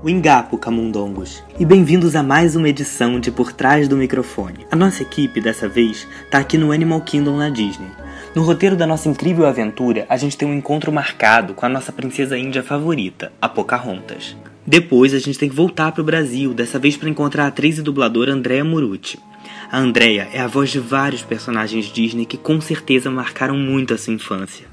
Wingapo 0.00 0.56
Camundongos 0.56 1.42
e 1.58 1.64
bem-vindos 1.64 2.14
a 2.14 2.22
mais 2.22 2.54
uma 2.54 2.68
edição 2.68 3.18
de 3.18 3.32
Por 3.32 3.52
Trás 3.52 3.88
do 3.88 3.96
Microfone. 3.96 4.64
A 4.70 4.76
nossa 4.76 5.02
equipe, 5.02 5.40
dessa 5.40 5.68
vez, 5.68 6.06
tá 6.30 6.38
aqui 6.38 6.56
no 6.56 6.70
Animal 6.70 7.00
Kingdom 7.00 7.36
na 7.36 7.48
Disney. 7.48 7.90
No 8.32 8.44
roteiro 8.44 8.76
da 8.76 8.86
nossa 8.86 9.08
incrível 9.08 9.44
aventura, 9.44 10.06
a 10.08 10.16
gente 10.16 10.36
tem 10.36 10.46
um 10.46 10.54
encontro 10.54 10.92
marcado 10.92 11.52
com 11.52 11.66
a 11.66 11.68
nossa 11.68 11.90
princesa 11.90 12.38
índia 12.38 12.62
favorita, 12.62 13.32
a 13.42 13.48
Pocahontas. 13.48 14.36
Depois, 14.64 15.12
a 15.12 15.18
gente 15.18 15.36
tem 15.36 15.48
que 15.48 15.56
voltar 15.56 15.90
pro 15.90 16.04
Brasil, 16.04 16.54
dessa 16.54 16.78
vez 16.78 16.96
para 16.96 17.08
encontrar 17.08 17.46
a 17.46 17.48
atriz 17.48 17.78
e 17.78 17.82
dubladora 17.82 18.32
Andrea 18.32 18.64
Murucci. 18.64 19.18
A 19.68 19.78
Andrea 19.78 20.28
é 20.32 20.38
a 20.38 20.46
voz 20.46 20.70
de 20.70 20.78
vários 20.78 21.22
personagens 21.22 21.86
Disney 21.86 22.24
que 22.24 22.36
com 22.36 22.60
certeza 22.60 23.10
marcaram 23.10 23.56
muito 23.56 23.92
a 23.92 23.98
sua 23.98 24.14
infância. 24.14 24.67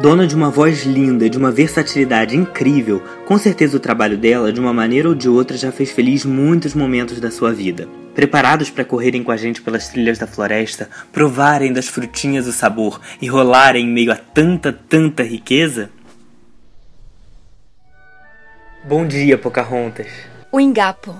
Dona 0.00 0.28
de 0.28 0.34
uma 0.36 0.48
voz 0.48 0.84
linda, 0.84 1.28
de 1.28 1.36
uma 1.36 1.50
versatilidade 1.50 2.36
incrível, 2.36 3.02
com 3.26 3.36
certeza 3.36 3.76
o 3.76 3.80
trabalho 3.80 4.16
dela, 4.16 4.52
de 4.52 4.60
uma 4.60 4.72
maneira 4.72 5.08
ou 5.08 5.14
de 5.14 5.28
outra, 5.28 5.56
já 5.56 5.72
fez 5.72 5.90
feliz 5.90 6.24
muitos 6.24 6.72
momentos 6.72 7.18
da 7.18 7.32
sua 7.32 7.52
vida. 7.52 7.88
Preparados 8.14 8.70
para 8.70 8.84
correrem 8.84 9.24
com 9.24 9.32
a 9.32 9.36
gente 9.36 9.60
pelas 9.60 9.88
trilhas 9.88 10.16
da 10.16 10.24
floresta, 10.24 10.88
provarem 11.12 11.72
das 11.72 11.88
frutinhas 11.88 12.46
o 12.46 12.52
sabor 12.52 13.00
e 13.20 13.26
rolarem 13.26 13.86
em 13.86 13.92
meio 13.92 14.12
a 14.12 14.16
tanta, 14.16 14.72
tanta 14.72 15.24
riqueza? 15.24 15.90
Bom 18.84 19.04
dia, 19.04 19.36
Pocahontas. 19.36 20.06
O 20.52 20.60
Ingapo. 20.60 21.12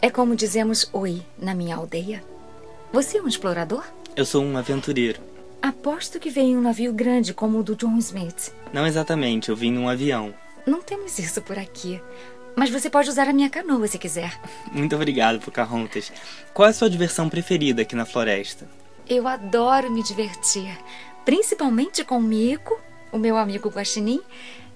É 0.00 0.08
como 0.08 0.34
dizemos 0.34 0.88
oi 0.90 1.20
na 1.38 1.54
minha 1.54 1.76
aldeia. 1.76 2.24
Você 2.90 3.18
é 3.18 3.22
um 3.22 3.28
explorador? 3.28 3.84
Eu 4.16 4.24
sou 4.24 4.42
um 4.42 4.56
aventureiro. 4.56 5.35
Aposto 5.66 6.20
que 6.20 6.30
veio 6.30 6.50
em 6.50 6.56
um 6.56 6.62
navio 6.62 6.92
grande 6.92 7.34
como 7.34 7.58
o 7.58 7.62
do 7.64 7.74
John 7.74 7.98
Smith. 7.98 8.54
Não 8.72 8.86
exatamente, 8.86 9.48
eu 9.48 9.56
vim 9.56 9.72
num 9.72 9.88
avião. 9.88 10.32
Não 10.64 10.80
temos 10.80 11.18
isso 11.18 11.42
por 11.42 11.58
aqui. 11.58 12.00
Mas 12.54 12.70
você 12.70 12.88
pode 12.88 13.10
usar 13.10 13.28
a 13.28 13.32
minha 13.32 13.50
canoa 13.50 13.88
se 13.88 13.98
quiser. 13.98 14.40
Muito 14.70 14.94
obrigado, 14.94 15.40
Pocahontas. 15.40 16.12
Qual 16.54 16.68
é 16.68 16.70
a 16.70 16.72
sua 16.72 16.88
diversão 16.88 17.28
preferida 17.28 17.82
aqui 17.82 17.96
na 17.96 18.06
floresta? 18.06 18.68
Eu 19.08 19.26
adoro 19.26 19.90
me 19.90 20.04
divertir. 20.04 20.70
Principalmente 21.24 22.04
com 22.04 22.18
o 22.18 22.22
Mico, 22.22 22.80
o 23.10 23.18
meu 23.18 23.36
amigo 23.36 23.68
Guaxinim, 23.68 24.20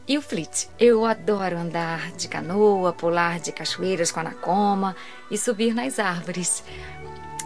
e 0.09 0.19
o 0.19 0.23
Flit. 0.23 0.69
Eu 0.77 1.07
adoro 1.07 1.57
andar 1.57 2.11
de 2.17 2.27
canoa, 2.27 2.93
pular 2.93 3.39
de 3.39 3.53
cachoeiras 3.53 4.11
com 4.11 4.19
a 4.19 4.25
Nakoma 4.25 4.97
e 5.31 5.39
subir 5.39 5.73
nas 5.73 6.01
árvores. 6.01 6.65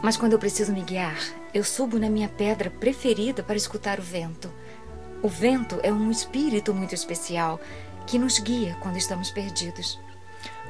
Mas 0.02 0.16
quando 0.16 0.32
eu 0.32 0.38
preciso 0.38 0.72
me 0.72 0.80
guiar, 0.80 1.18
eu 1.54 1.62
subo 1.62 2.00
na 2.00 2.10
minha 2.10 2.28
pedra 2.28 2.68
preferida 2.68 3.40
para 3.40 3.54
escutar 3.54 4.00
o 4.00 4.02
vento. 4.02 4.50
O 5.22 5.28
vento 5.28 5.78
é 5.84 5.92
um 5.92 6.10
espírito 6.10 6.74
muito 6.74 6.94
especial 6.94 7.60
que 8.08 8.18
nos 8.18 8.40
guia 8.40 8.76
quando 8.80 8.98
estamos 8.98 9.30
perdidos. 9.30 10.00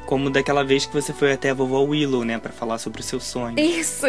Como 0.05 0.29
daquela 0.29 0.63
vez 0.63 0.85
que 0.85 0.93
você 0.93 1.15
foi 1.15 1.33
até 1.33 1.49
a 1.49 1.55
vovó 1.55 1.81
Willow, 1.81 2.23
né, 2.23 2.39
para 2.39 2.53
falar 2.53 2.77
sobre 2.77 3.01
o 3.01 3.03
seu 3.03 3.19
sonho. 3.19 3.59
Isso! 3.59 4.07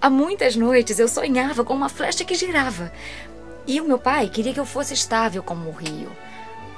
Há 0.00 0.08
muitas 0.08 0.54
noites 0.54 1.00
eu 1.00 1.08
sonhava 1.08 1.64
com 1.64 1.74
uma 1.74 1.88
flecha 1.88 2.24
que 2.24 2.36
girava. 2.36 2.92
E 3.66 3.80
o 3.80 3.84
meu 3.84 3.98
pai 3.98 4.28
queria 4.28 4.54
que 4.54 4.60
eu 4.60 4.64
fosse 4.64 4.94
estável 4.94 5.42
como 5.42 5.68
o 5.68 5.72
rio. 5.72 6.10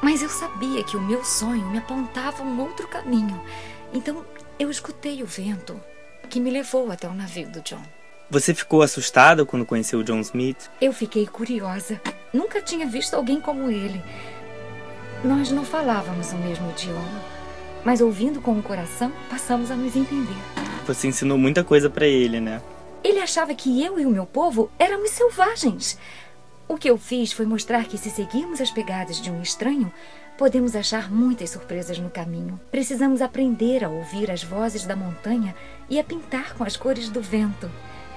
Mas 0.03 0.23
eu 0.23 0.31
sabia 0.31 0.83
que 0.83 0.97
o 0.97 1.03
meu 1.03 1.23
sonho 1.23 1.67
me 1.67 1.79
apontava 1.79 2.43
um 2.43 2.61
outro 2.63 2.89
caminho. 2.89 3.39
Então 3.93 4.25
eu 4.59 4.71
escutei 4.71 5.23
o 5.23 5.27
vento 5.27 5.79
que 6.31 6.41
me 6.41 6.51
levou 6.51 6.91
até 6.91 7.07
o 7.07 7.13
navio 7.13 7.51
do 7.51 7.61
John. 7.61 7.98
Você 8.31 8.55
ficou 8.55 8.83
assustada 8.83 9.47
quando 9.47 9.65
conheceu 9.65 10.01
o 10.01 10.05
John 10.05 10.21
Smith? 10.21 10.69
Eu 10.83 10.93
fiquei 10.93 11.27
curiosa. 11.27 11.99
Nunca 12.31 12.61
tinha 12.61 12.87
visto 12.87 13.15
alguém 13.15 13.41
como 13.41 13.71
ele. 13.71 14.03
Nós 15.25 15.51
não 15.51 15.65
falávamos 15.65 16.31
o 16.33 16.37
mesmo 16.37 16.71
idioma, 16.73 17.23
mas 17.83 18.03
ouvindo 18.03 18.39
com 18.43 18.59
o 18.59 18.63
coração, 18.63 19.11
passamos 19.31 19.71
a 19.71 19.75
nos 19.75 19.97
entender. 19.97 20.37
Você 20.87 21.09
ensinou 21.09 21.39
muita 21.39 21.65
coisa 21.65 21.89
para 21.89 22.07
ele, 22.07 22.39
né? 22.39 22.61
Ele 23.03 23.19
achava 23.19 23.55
que 23.55 23.83
eu 23.83 23.99
e 23.99 24.05
o 24.05 24.11
meu 24.11 24.27
povo 24.27 24.71
éramos 24.79 25.11
selvagens. 25.13 25.99
O 26.69 26.77
que 26.77 26.91
eu 26.91 26.99
fiz 26.99 27.33
foi 27.33 27.47
mostrar 27.47 27.87
que 27.87 27.97
se 27.97 28.11
seguirmos 28.11 28.61
as 28.61 28.71
pegadas 28.71 29.23
de 29.23 29.31
um 29.31 29.41
estranho, 29.41 29.91
podemos 30.37 30.77
achar 30.77 31.11
muitas 31.11 31.49
surpresas 31.49 31.99
no 31.99 32.11
caminho. 32.11 32.61
Precisamos 32.71 33.23
aprender 33.23 33.83
a 33.83 33.89
ouvir 33.89 34.31
as 34.31 34.45
vozes 34.45 34.85
da 34.85 34.95
montanha 34.95 35.55
e 35.89 35.99
a 35.99 36.05
pintar 36.05 36.55
com 36.55 36.63
as 36.63 36.77
cores 36.77 37.09
do 37.09 37.23
vento. 37.23 37.71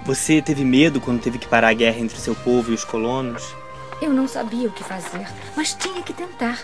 Você 0.06 0.42
teve 0.42 0.66
medo 0.66 1.00
quando 1.00 1.22
teve 1.22 1.38
que 1.38 1.48
parar 1.48 1.70
a 1.70 1.74
guerra 1.74 2.00
entre 2.00 2.18
seu 2.18 2.34
povo 2.34 2.72
e 2.72 2.74
os 2.74 2.84
colonos? 2.84 3.56
Eu 4.02 4.12
não 4.12 4.28
sabia 4.28 4.68
o 4.68 4.72
que 4.72 4.84
fazer, 4.84 5.28
mas 5.56 5.76
tinha 5.76 6.02
que 6.02 6.12
tentar. 6.12 6.60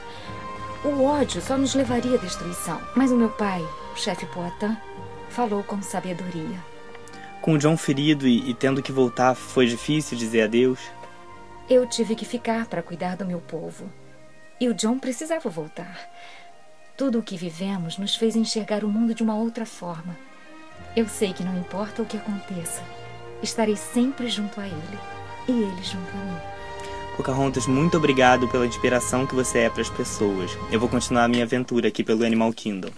O 0.83 1.03
ódio 1.03 1.39
só 1.39 1.55
nos 1.55 1.75
levaria 1.75 2.15
à 2.15 2.17
destruição. 2.17 2.81
Mas 2.95 3.11
o 3.11 3.15
meu 3.15 3.29
pai, 3.29 3.61
o 3.93 3.95
chefe 3.95 4.25
Poitin, 4.27 4.75
falou 5.29 5.63
com 5.63 5.81
sabedoria. 5.83 6.57
Com 7.39 7.53
o 7.53 7.57
John 7.59 7.77
ferido 7.77 8.27
e, 8.27 8.49
e 8.49 8.53
tendo 8.55 8.81
que 8.81 8.91
voltar, 8.91 9.35
foi 9.35 9.67
difícil 9.67 10.17
dizer 10.17 10.43
adeus? 10.43 10.79
Eu 11.69 11.85
tive 11.85 12.15
que 12.15 12.25
ficar 12.25 12.65
para 12.65 12.81
cuidar 12.81 13.15
do 13.15 13.25
meu 13.25 13.39
povo. 13.39 13.87
E 14.59 14.67
o 14.67 14.73
John 14.73 14.97
precisava 14.97 15.47
voltar. 15.47 16.09
Tudo 16.95 17.19
o 17.19 17.23
que 17.23 17.37
vivemos 17.37 17.99
nos 17.99 18.15
fez 18.15 18.35
enxergar 18.35 18.83
o 18.83 18.89
mundo 18.89 19.13
de 19.13 19.21
uma 19.21 19.35
outra 19.35 19.65
forma. 19.65 20.17
Eu 20.95 21.07
sei 21.07 21.33
que 21.33 21.43
não 21.43 21.55
importa 21.59 22.01
o 22.01 22.05
que 22.05 22.17
aconteça, 22.17 22.81
Estarei 23.41 23.75
sempre 23.75 24.29
junto 24.29 24.59
a 24.59 24.65
ele 24.65 24.99
e 25.47 25.51
ele 25.51 25.83
junto 25.83 26.09
a 26.11 26.25
mim. 26.25 26.37
Pocahontas, 27.15 27.65
muito 27.65 27.97
obrigado 27.97 28.47
pela 28.47 28.67
inspiração 28.67 29.25
que 29.25 29.33
você 29.33 29.59
é 29.59 29.69
para 29.69 29.81
as 29.81 29.89
pessoas. 29.89 30.51
Eu 30.71 30.79
vou 30.79 30.87
continuar 30.87 31.23
a 31.23 31.27
minha 31.27 31.43
aventura 31.43 31.87
aqui 31.87 32.03
pelo 32.03 32.23
Animal 32.23 32.53
Kingdom. 32.53 32.91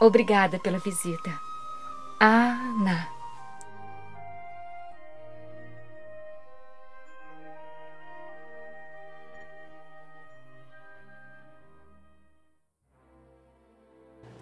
Obrigada 0.00 0.58
pela 0.58 0.78
visita. 0.78 1.32
Ana. 2.20 3.13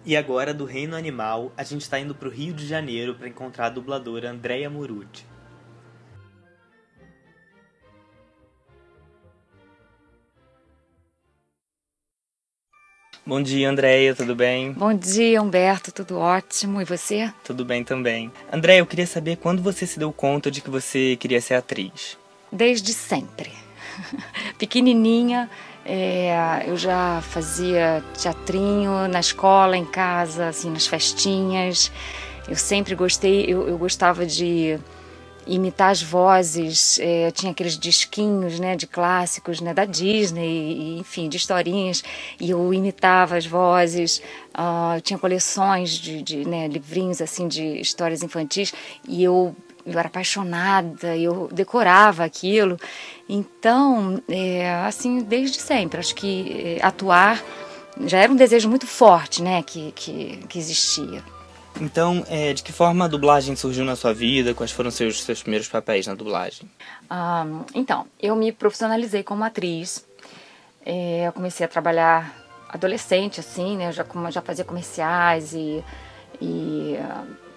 E 0.05 0.17
agora, 0.17 0.53
do 0.53 0.65
Reino 0.65 0.97
Animal, 0.97 1.53
a 1.55 1.63
gente 1.63 1.81
está 1.81 1.97
indo 1.97 2.13
para 2.13 2.27
o 2.27 2.31
Rio 2.31 2.53
de 2.53 2.67
Janeiro 2.67 3.15
para 3.15 3.27
encontrar 3.27 3.67
a 3.67 3.69
dubladora 3.69 4.29
Andrea 4.29 4.69
Murucci. 4.69 5.25
Bom 13.25 13.41
dia, 13.41 13.69
Andréia, 13.69 14.13
tudo 14.13 14.35
bem? 14.35 14.73
Bom 14.73 14.93
dia, 14.93 15.41
Humberto, 15.41 15.93
tudo 15.93 16.17
ótimo. 16.17 16.81
E 16.81 16.83
você? 16.85 17.33
Tudo 17.41 17.63
bem 17.63 17.81
também. 17.81 18.29
Andréia, 18.51 18.79
eu 18.79 18.85
queria 18.85 19.07
saber 19.07 19.37
quando 19.37 19.61
você 19.61 19.87
se 19.87 19.97
deu 19.97 20.11
conta 20.11 20.51
de 20.51 20.59
que 20.59 20.69
você 20.69 21.15
queria 21.15 21.39
ser 21.39 21.53
atriz? 21.53 22.17
Desde 22.51 22.91
sempre. 22.91 23.49
Pequenininha, 24.59 25.49
é, 25.85 26.63
eu 26.65 26.77
já 26.77 27.21
fazia 27.21 28.03
teatrinho 28.17 29.07
na 29.07 29.19
escola, 29.19 29.75
em 29.75 29.85
casa, 29.85 30.47
assim, 30.47 30.69
nas 30.69 30.87
festinhas. 30.87 31.91
Eu 32.47 32.55
sempre 32.55 32.95
gostei, 32.95 33.45
eu, 33.45 33.67
eu 33.67 33.77
gostava 33.77 34.25
de 34.25 34.79
imitar 35.45 35.91
as 35.91 36.01
vozes. 36.01 36.97
É, 36.99 37.31
tinha 37.31 37.51
aqueles 37.51 37.77
disquinhos, 37.77 38.59
né, 38.59 38.75
de 38.75 38.87
clássicos, 38.87 39.59
né, 39.59 39.73
da 39.73 39.85
Disney, 39.85 40.73
e, 40.73 40.99
enfim, 40.99 41.27
de 41.27 41.37
historinhas. 41.37 42.03
E 42.39 42.49
eu 42.49 42.73
imitava 42.73 43.35
as 43.35 43.45
vozes. 43.45 44.19
Uh, 44.57 44.95
eu 44.95 45.01
tinha 45.01 45.19
coleções 45.19 45.91
de, 45.91 46.21
de 46.21 46.47
né, 46.47 46.67
livrinhos 46.67 47.21
assim 47.21 47.47
de 47.47 47.79
histórias 47.79 48.23
infantis 48.23 48.73
e 49.07 49.23
eu 49.23 49.55
eu 49.85 49.97
era 49.99 50.07
apaixonada, 50.07 51.15
eu 51.15 51.49
decorava 51.51 52.23
aquilo. 52.23 52.77
Então, 53.27 54.21
é, 54.27 54.73
assim, 54.85 55.19
desde 55.19 55.59
sempre, 55.59 55.99
acho 55.99 56.15
que 56.15 56.77
é, 56.79 56.85
atuar 56.85 57.43
já 58.05 58.19
era 58.19 58.31
um 58.31 58.35
desejo 58.35 58.69
muito 58.69 58.87
forte, 58.87 59.41
né, 59.41 59.61
que, 59.61 59.91
que, 59.91 60.37
que 60.49 60.57
existia. 60.57 61.23
Então, 61.79 62.23
é, 62.27 62.53
de 62.53 62.61
que 62.61 62.71
forma 62.71 63.05
a 63.05 63.07
dublagem 63.07 63.55
surgiu 63.55 63.83
na 63.83 63.95
sua 63.95 64.13
vida? 64.13 64.53
Quais 64.53 64.71
foram 64.71 64.91
seus 64.91 65.23
seus 65.23 65.41
primeiros 65.41 65.67
papéis 65.67 66.05
na 66.05 66.13
dublagem? 66.13 66.69
Então, 67.73 68.05
eu 68.21 68.35
me 68.35 68.51
profissionalizei 68.51 69.23
como 69.23 69.43
atriz. 69.43 70.05
É, 70.85 71.27
eu 71.27 71.33
comecei 71.33 71.65
a 71.65 71.69
trabalhar 71.69 72.35
adolescente, 72.69 73.39
assim, 73.39 73.77
né? 73.77 73.89
Eu 73.89 73.91
já, 73.91 74.05
já 74.29 74.41
fazia 74.41 74.63
comerciais 74.63 75.53
e, 75.53 75.83
e 76.39 76.95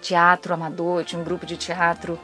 teatro 0.07 0.53
amador, 0.53 1.03
tinha 1.03 1.21
um 1.21 1.23
grupo 1.23 1.45
de 1.45 1.57
teatro 1.57 2.17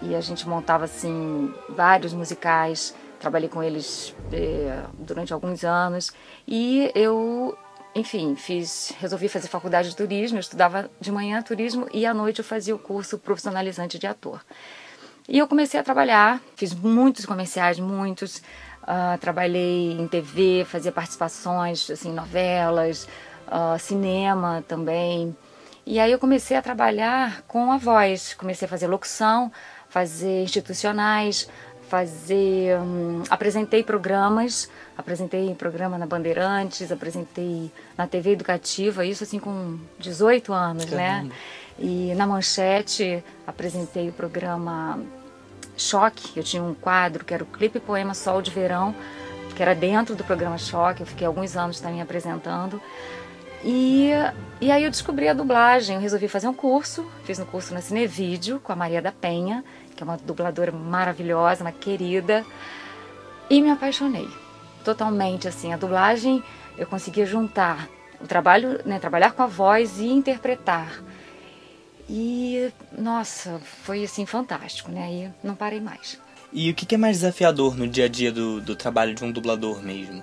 e 0.00 0.14
a 0.14 0.20
gente 0.20 0.48
montava 0.48 0.84
assim 0.84 1.52
vários 1.68 2.12
musicais. 2.14 2.94
Trabalhei 3.20 3.48
com 3.48 3.62
eles 3.62 4.14
eh, 4.32 4.82
durante 4.98 5.32
alguns 5.32 5.64
anos 5.64 6.12
e 6.46 6.90
eu, 6.94 7.56
enfim, 7.94 8.36
fiz, 8.36 8.94
resolvi 8.98 9.28
fazer 9.28 9.48
faculdade 9.48 9.90
de 9.90 9.96
turismo. 9.96 10.38
Eu 10.38 10.40
estudava 10.40 10.90
de 11.00 11.12
manhã 11.12 11.42
turismo 11.42 11.86
e 11.92 12.06
à 12.06 12.14
noite 12.14 12.38
eu 12.38 12.44
fazia 12.44 12.74
o 12.74 12.78
curso 12.78 13.18
profissionalizante 13.18 13.98
de 13.98 14.06
ator. 14.06 14.40
E 15.28 15.38
eu 15.38 15.48
comecei 15.48 15.78
a 15.78 15.82
trabalhar, 15.82 16.40
fiz 16.54 16.72
muitos 16.72 17.26
comerciais, 17.26 17.78
muitos. 17.78 18.38
Uh, 18.82 19.18
trabalhei 19.18 19.92
em 19.92 20.06
TV, 20.06 20.64
fazia 20.64 20.92
participações, 20.92 21.90
assim, 21.90 22.12
novelas, 22.12 23.08
uh, 23.48 23.76
cinema 23.78 24.64
também. 24.68 25.36
E 25.86 26.00
aí 26.00 26.10
eu 26.10 26.18
comecei 26.18 26.56
a 26.56 26.62
trabalhar 26.62 27.42
com 27.46 27.70
a 27.70 27.76
voz, 27.76 28.34
comecei 28.34 28.66
a 28.66 28.68
fazer 28.68 28.88
locução, 28.88 29.52
fazer 29.88 30.42
institucionais, 30.42 31.48
fazer. 31.88 32.76
Hum, 32.80 33.22
apresentei 33.30 33.84
programas, 33.84 34.68
apresentei 34.98 35.54
programa 35.54 35.96
na 35.96 36.04
Bandeirantes, 36.04 36.90
apresentei 36.90 37.70
na 37.96 38.04
TV 38.04 38.32
Educativa, 38.32 39.06
isso 39.06 39.22
assim 39.22 39.38
com 39.38 39.78
18 40.00 40.52
anos, 40.52 40.86
né? 40.86 41.30
E 41.78 42.12
na 42.16 42.26
Manchete 42.26 43.22
apresentei 43.46 44.08
o 44.08 44.12
programa 44.12 44.98
Choque, 45.76 46.36
eu 46.36 46.42
tinha 46.42 46.62
um 46.62 46.74
quadro 46.74 47.24
que 47.24 47.32
era 47.32 47.44
o 47.44 47.46
Clipe 47.46 47.78
Poema 47.78 48.12
Sol 48.12 48.42
de 48.42 48.50
Verão, 48.50 48.92
que 49.54 49.62
era 49.62 49.74
dentro 49.74 50.16
do 50.16 50.24
programa 50.24 50.58
Choque, 50.58 51.02
eu 51.02 51.06
fiquei 51.06 51.26
alguns 51.26 51.56
anos 51.56 51.78
também 51.78 52.02
apresentando. 52.02 52.80
E, 53.64 54.10
e 54.60 54.70
aí 54.70 54.84
eu 54.84 54.90
descobri 54.90 55.28
a 55.28 55.34
dublagem, 55.34 55.96
eu 55.96 56.02
resolvi 56.02 56.28
fazer 56.28 56.48
um 56.48 56.54
curso, 56.54 57.10
fiz 57.24 57.38
um 57.38 57.44
curso 57.44 57.74
na 57.74 57.80
Cinevídeo 57.80 58.60
com 58.60 58.72
a 58.72 58.76
Maria 58.76 59.02
da 59.02 59.12
Penha, 59.12 59.64
que 59.94 60.02
é 60.02 60.04
uma 60.04 60.16
dubladora 60.16 60.70
maravilhosa, 60.70 61.64
uma 61.64 61.72
querida, 61.72 62.44
e 63.48 63.60
me 63.60 63.70
apaixonei 63.70 64.28
totalmente 64.84 65.48
assim. 65.48 65.72
A 65.72 65.76
dublagem 65.76 66.42
eu 66.78 66.86
conseguia 66.86 67.26
juntar 67.26 67.88
o 68.20 68.26
trabalho, 68.26 68.80
né, 68.86 68.98
trabalhar 68.98 69.32
com 69.32 69.42
a 69.42 69.46
voz 69.46 69.98
e 69.98 70.06
interpretar. 70.06 71.02
E 72.08 72.70
nossa, 72.96 73.58
foi 73.82 74.04
assim 74.04 74.24
fantástico, 74.24 74.92
né? 74.92 75.12
E 75.12 75.46
não 75.46 75.56
parei 75.56 75.80
mais. 75.80 76.20
E 76.52 76.70
o 76.70 76.74
que 76.74 76.94
é 76.94 76.98
mais 76.98 77.18
desafiador 77.18 77.76
no 77.76 77.88
dia 77.88 78.04
a 78.04 78.08
dia 78.08 78.30
do, 78.30 78.60
do 78.60 78.76
trabalho 78.76 79.12
de 79.12 79.24
um 79.24 79.32
dublador 79.32 79.82
mesmo? 79.82 80.22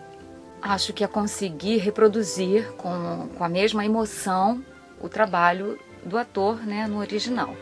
Acho 0.63 0.93
que 0.93 1.03
é 1.03 1.07
conseguir 1.07 1.77
reproduzir 1.77 2.71
com, 2.77 3.27
com 3.37 3.43
a 3.43 3.49
mesma 3.49 3.83
emoção 3.83 4.63
o 5.01 5.09
trabalho 5.09 5.77
do 6.05 6.17
ator 6.17 6.65
né, 6.65 6.87
no 6.87 6.99
original. 6.99 7.53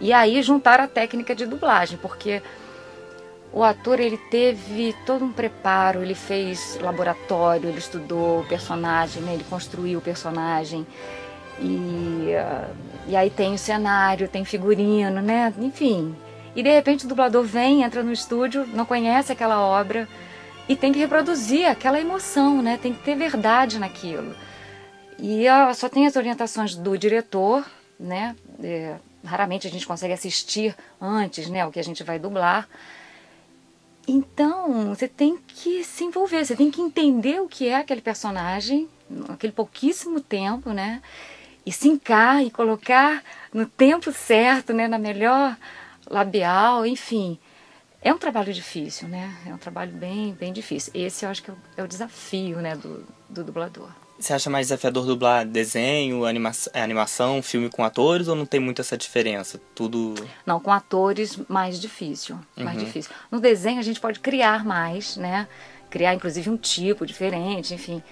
E 0.00 0.12
aí 0.12 0.42
juntar 0.42 0.80
a 0.80 0.88
técnica 0.88 1.32
de 1.32 1.46
dublagem, 1.46 1.96
porque 2.02 2.42
o 3.52 3.62
ator 3.62 4.00
ele 4.00 4.16
teve 4.16 4.96
todo 5.06 5.24
um 5.24 5.32
preparo, 5.32 6.02
ele 6.02 6.14
fez 6.14 6.76
laboratório, 6.82 7.68
ele 7.68 7.78
estudou 7.78 8.40
o 8.40 8.46
personagem, 8.46 9.22
né, 9.22 9.34
ele 9.34 9.44
construiu 9.48 10.00
o 10.00 10.02
personagem. 10.02 10.84
E, 11.60 12.32
e 13.06 13.14
aí 13.14 13.30
tem 13.30 13.54
o 13.54 13.58
cenário, 13.58 14.26
tem 14.26 14.44
figurino, 14.44 15.20
né? 15.20 15.54
Enfim. 15.58 16.16
E 16.56 16.64
de 16.64 16.70
repente 16.70 17.04
o 17.04 17.08
dublador 17.08 17.44
vem, 17.44 17.84
entra 17.84 18.02
no 18.02 18.12
estúdio, 18.12 18.66
não 18.66 18.84
conhece 18.84 19.30
aquela 19.30 19.60
obra 19.60 20.08
e 20.70 20.76
tem 20.76 20.92
que 20.92 21.00
reproduzir 21.00 21.66
aquela 21.66 22.00
emoção, 22.00 22.62
né? 22.62 22.78
Tem 22.80 22.94
que 22.94 23.02
ter 23.02 23.16
verdade 23.16 23.76
naquilo. 23.76 24.36
E 25.18 25.42
só 25.74 25.88
tem 25.88 26.06
as 26.06 26.14
orientações 26.14 26.76
do 26.76 26.96
diretor, 26.96 27.68
né? 27.98 28.36
É, 28.62 28.94
raramente 29.24 29.66
a 29.66 29.70
gente 29.70 29.84
consegue 29.84 30.14
assistir 30.14 30.76
antes, 31.00 31.50
né, 31.50 31.66
o 31.66 31.72
que 31.72 31.80
a 31.80 31.82
gente 31.82 32.04
vai 32.04 32.20
dublar. 32.20 32.68
Então, 34.06 34.94
você 34.94 35.08
tem 35.08 35.36
que 35.48 35.82
se 35.82 36.04
envolver, 36.04 36.44
você 36.44 36.54
tem 36.54 36.70
que 36.70 36.80
entender 36.80 37.42
o 37.42 37.48
que 37.48 37.66
é 37.66 37.74
aquele 37.74 38.00
personagem, 38.00 38.88
aquele 39.28 39.52
pouquíssimo 39.52 40.20
tempo, 40.20 40.70
né? 40.70 41.02
E 41.66 41.72
sincar 41.72 42.44
e 42.44 42.48
colocar 42.48 43.24
no 43.52 43.66
tempo 43.66 44.12
certo, 44.12 44.72
né, 44.72 44.86
na 44.86 45.00
melhor 45.00 45.56
labial, 46.08 46.86
enfim. 46.86 47.40
É 48.02 48.12
um 48.12 48.18
trabalho 48.18 48.52
difícil, 48.52 49.08
né? 49.08 49.36
É 49.46 49.52
um 49.52 49.58
trabalho 49.58 49.92
bem, 49.92 50.32
bem 50.32 50.52
difícil. 50.52 50.92
Esse 50.94 51.24
eu 51.24 51.30
acho 51.30 51.42
que 51.42 51.50
é 51.50 51.54
o, 51.54 51.84
é 51.84 51.86
desafio, 51.86 52.58
né, 52.58 52.74
do, 52.74 53.06
do 53.28 53.44
dublador. 53.44 53.90
Você 54.18 54.34
acha 54.34 54.50
mais 54.50 54.66
desafiador 54.66 55.06
dublar 55.06 55.46
desenho, 55.46 56.26
anima 56.26 56.52
é, 56.74 56.82
animação, 56.82 57.42
filme 57.42 57.70
com 57.70 57.82
atores 57.82 58.28
ou 58.28 58.34
não 58.34 58.44
tem 58.44 58.60
muito 58.60 58.80
essa 58.80 58.96
diferença? 58.96 59.60
Tudo. 59.74 60.14
Não, 60.44 60.60
com 60.60 60.70
atores 60.70 61.38
mais 61.48 61.80
difícil. 61.80 62.38
Mais 62.56 62.76
uhum. 62.78 62.84
difícil. 62.84 63.10
No 63.30 63.40
desenho 63.40 63.78
a 63.78 63.82
gente 63.82 64.00
pode 64.00 64.20
criar 64.20 64.64
mais, 64.64 65.16
né? 65.16 65.48
Criar 65.88 66.14
inclusive 66.14 66.50
um 66.50 66.56
tipo 66.56 67.06
diferente, 67.06 67.74
enfim. 67.74 68.02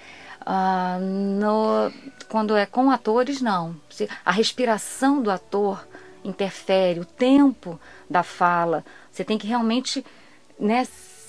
Uh, 0.41 0.99
no, 1.01 1.93
quando 2.29 2.57
é 2.57 2.65
com 2.65 2.91
atores, 2.91 3.43
não. 3.43 3.77
A 4.25 4.33
respiração 4.33 5.23
do 5.23 5.31
ator 5.31 5.87
interfere, 6.29 7.01
o 7.01 7.05
tempo 7.05 7.81
da 8.09 8.23
fala. 8.23 8.85
Você 9.11 9.25
tem 9.25 9.39
que 9.39 9.47
realmente 9.47 10.05
né, 10.59 10.87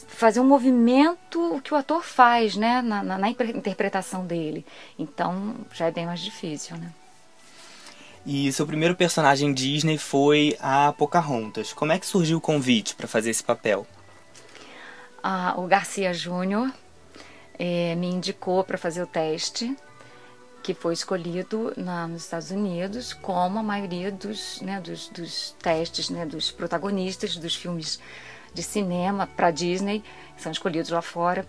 fazer 0.08 0.40
um 0.40 0.48
movimento 0.48 1.62
que 1.64 1.74
o 1.74 1.78
ator 1.78 2.04
faz, 2.04 2.56
né, 2.56 2.82
na, 2.82 3.04
na, 3.04 3.18
na 3.18 3.30
interpretação 3.30 4.26
dele. 4.26 4.66
Então 4.98 5.56
já 5.74 5.88
é 5.88 5.92
bem 5.92 6.06
mais 6.06 6.20
difícil, 6.20 6.78
né? 6.78 6.92
E 8.26 8.52
seu 8.52 8.68
primeiro 8.68 8.96
personagem 8.96 9.54
Disney 9.54 9.98
foi 9.98 10.58
a 10.60 10.94
Pocahontas. 10.94 11.72
Como 11.72 11.92
é 11.92 11.98
que 11.98 12.06
surgiu 12.06 12.38
o 12.38 12.42
convite 12.42 12.94
para 12.96 13.08
fazer 13.08 13.30
esse 13.30 13.44
papel? 13.44 13.88
Ah, 15.24 15.56
o 15.58 15.66
Garcia 15.68 16.14
Júnior 16.14 16.72
é, 17.58 17.96
me 17.96 18.08
indicou 18.08 18.64
para 18.64 18.78
fazer 18.78 19.02
o 19.02 19.08
teste, 19.08 19.76
que 20.70 20.74
foi 20.76 20.94
escolhido 20.94 21.74
na, 21.76 22.08
nos 22.08 22.26
Estados 22.26 22.52
Unidos 22.52 23.12
como 23.12 23.58
a 23.58 23.64
maioria 23.64 24.12
dos, 24.12 24.62
né, 24.62 24.80
dos, 24.80 25.08
dos 25.08 25.56
testes 25.60 26.12
né, 26.12 26.28
dos 26.28 26.52
protagonistas 26.52 27.36
dos 27.38 27.56
filmes 27.56 28.00
de 28.54 28.62
cinema 28.62 29.26
para 29.26 29.50
Disney, 29.50 30.04
são 30.38 30.52
escolhidos 30.52 30.92
lá 30.92 31.02
fora. 31.02 31.44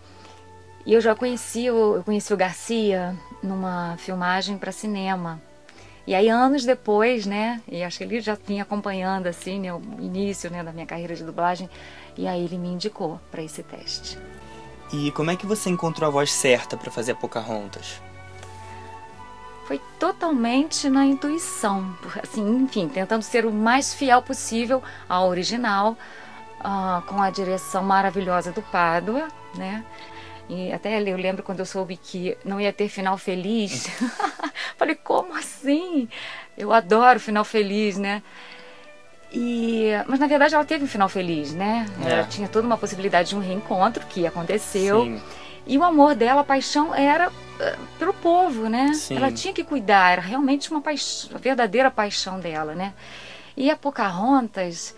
E 0.87 0.95
eu 0.95 1.03
já 1.03 1.15
conheci 1.15 1.67
eu 1.67 2.03
conheci 2.03 2.33
o 2.33 2.37
Garcia 2.37 3.15
numa 3.43 3.95
filmagem 3.99 4.57
para 4.57 4.73
cinema. 4.73 5.39
E 6.07 6.15
aí 6.15 6.31
anos 6.31 6.65
depois, 6.65 7.27
né, 7.27 7.61
e 7.69 7.83
acho 7.83 7.99
que 7.99 8.05
ele 8.05 8.23
já 8.23 8.39
vinha 8.47 8.63
acompanhando 8.63 9.27
assim, 9.27 9.61
né, 9.61 9.71
o 9.71 9.83
início, 9.99 10.51
né, 10.51 10.65
da 10.65 10.73
minha 10.73 10.87
carreira 10.87 11.15
de 11.15 11.23
dublagem, 11.23 11.69
e 12.17 12.27
aí 12.27 12.43
ele 12.43 12.57
me 12.57 12.69
indicou 12.69 13.21
para 13.31 13.43
esse 13.43 13.63
teste. 13.63 14.19
E 14.91 15.13
como 15.13 15.31
é 15.31 15.37
que 15.37 15.45
você 15.45 15.69
encontrou 15.69 16.09
a 16.09 16.11
voz 16.11 16.33
certa 16.33 16.75
para 16.75 16.91
fazer 16.91 17.13
a 17.13 17.17
Pocahontas? 17.17 18.01
Foi 19.71 19.81
totalmente 20.01 20.91
na 20.91 21.07
intuição, 21.07 21.97
assim, 22.21 22.45
enfim, 22.57 22.89
tentando 22.89 23.23
ser 23.23 23.47
o 23.47 23.53
mais 23.53 23.95
fiel 23.95 24.21
possível 24.21 24.83
ao 25.09 25.29
original, 25.29 25.97
uh, 26.59 27.01
com 27.03 27.23
a 27.23 27.31
direção 27.31 27.81
maravilhosa 27.85 28.51
do 28.51 28.63
Pádua, 28.63 29.29
né? 29.55 29.85
E 30.49 30.73
até 30.73 31.01
eu 31.01 31.17
lembro 31.17 31.45
quando 31.45 31.61
eu 31.61 31.67
soube 31.67 31.97
que 31.97 32.37
não 32.45 32.61
ia 32.61 32.73
ter 32.73 32.89
final 32.89 33.17
feliz. 33.17 33.87
Falei, 34.77 34.97
como 34.97 35.37
assim? 35.39 36.09
Eu 36.59 36.73
adoro 36.73 37.21
final 37.21 37.45
feliz, 37.45 37.97
né? 37.97 38.25
E, 39.33 39.91
mas 40.09 40.19
na 40.19 40.27
verdade 40.27 40.53
ela 40.53 40.65
teve 40.65 40.83
um 40.83 40.89
final 40.89 41.09
feliz, 41.09 41.55
né? 41.55 41.87
É. 42.05 42.11
Ela 42.11 42.25
tinha 42.25 42.49
toda 42.49 42.67
uma 42.67 42.77
possibilidade 42.77 43.29
de 43.29 43.37
um 43.37 43.41
reencontro 43.41 44.05
que 44.07 44.27
aconteceu. 44.27 45.05
Sim. 45.05 45.23
E 45.67 45.79
o 45.79 45.85
amor 45.85 46.15
dela, 46.15 46.41
a 46.41 46.45
paixão 46.45 46.95
era 46.95 47.29
uh, 47.29 47.87
pelo 47.99 48.13
povo, 48.15 48.69
né? 48.69 48.93
Sim. 48.95 49.17
Ela 49.17 49.31
tinha 49.31 49.53
que 49.53 49.63
cuidar, 49.63 50.13
era 50.13 50.23
realmente 50.23 50.71
uma 50.71 50.81
paixão, 50.81 51.31
a 51.35 51.39
verdadeira 51.39 51.91
paixão 51.91 52.41
dela, 52.41 52.75
né? 52.75 52.95
E 53.57 53.71
a 53.71 53.77
Pocahontas, 53.77 54.95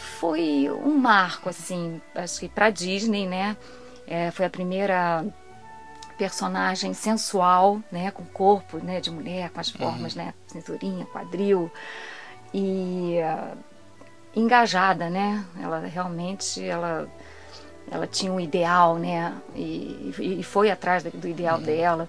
foi 0.00 0.70
um 0.70 0.96
marco, 0.96 1.48
assim, 1.50 2.00
acho 2.14 2.40
que 2.40 2.48
para 2.48 2.70
Disney, 2.70 3.26
né? 3.26 3.56
É, 4.06 4.30
foi 4.30 4.46
a 4.46 4.50
primeira 4.50 5.24
personagem 6.18 6.92
sensual, 6.92 7.80
né, 7.90 8.10
com 8.10 8.24
corpo, 8.24 8.78
né, 8.78 9.00
de 9.00 9.10
mulher, 9.10 9.48
com 9.50 9.60
as 9.60 9.70
formas, 9.70 10.14
uhum. 10.14 10.24
né, 10.24 10.34
cinturinha, 10.46 11.06
quadril 11.06 11.70
e 12.52 13.16
uh, 13.22 13.56
engajada, 14.34 15.08
né? 15.08 15.44
Ela 15.62 15.78
realmente, 15.80 16.62
ela, 16.62 17.08
ela 17.90 18.06
tinha 18.06 18.32
um 18.32 18.40
ideal, 18.40 18.96
né? 18.96 19.34
E, 19.54 20.14
e 20.18 20.42
foi 20.42 20.70
atrás 20.70 21.02
do 21.02 21.28
ideal 21.28 21.58
uhum. 21.58 21.64
dela. 21.64 22.08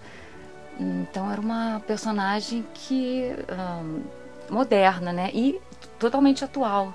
Então 0.80 1.32
era 1.32 1.40
uma 1.40 1.82
personagem 1.86 2.66
que 2.74 3.32
um, 3.84 4.02
moderna, 4.50 5.14
né? 5.14 5.30
E 5.34 5.60
totalmente 6.00 6.44
atual. 6.44 6.94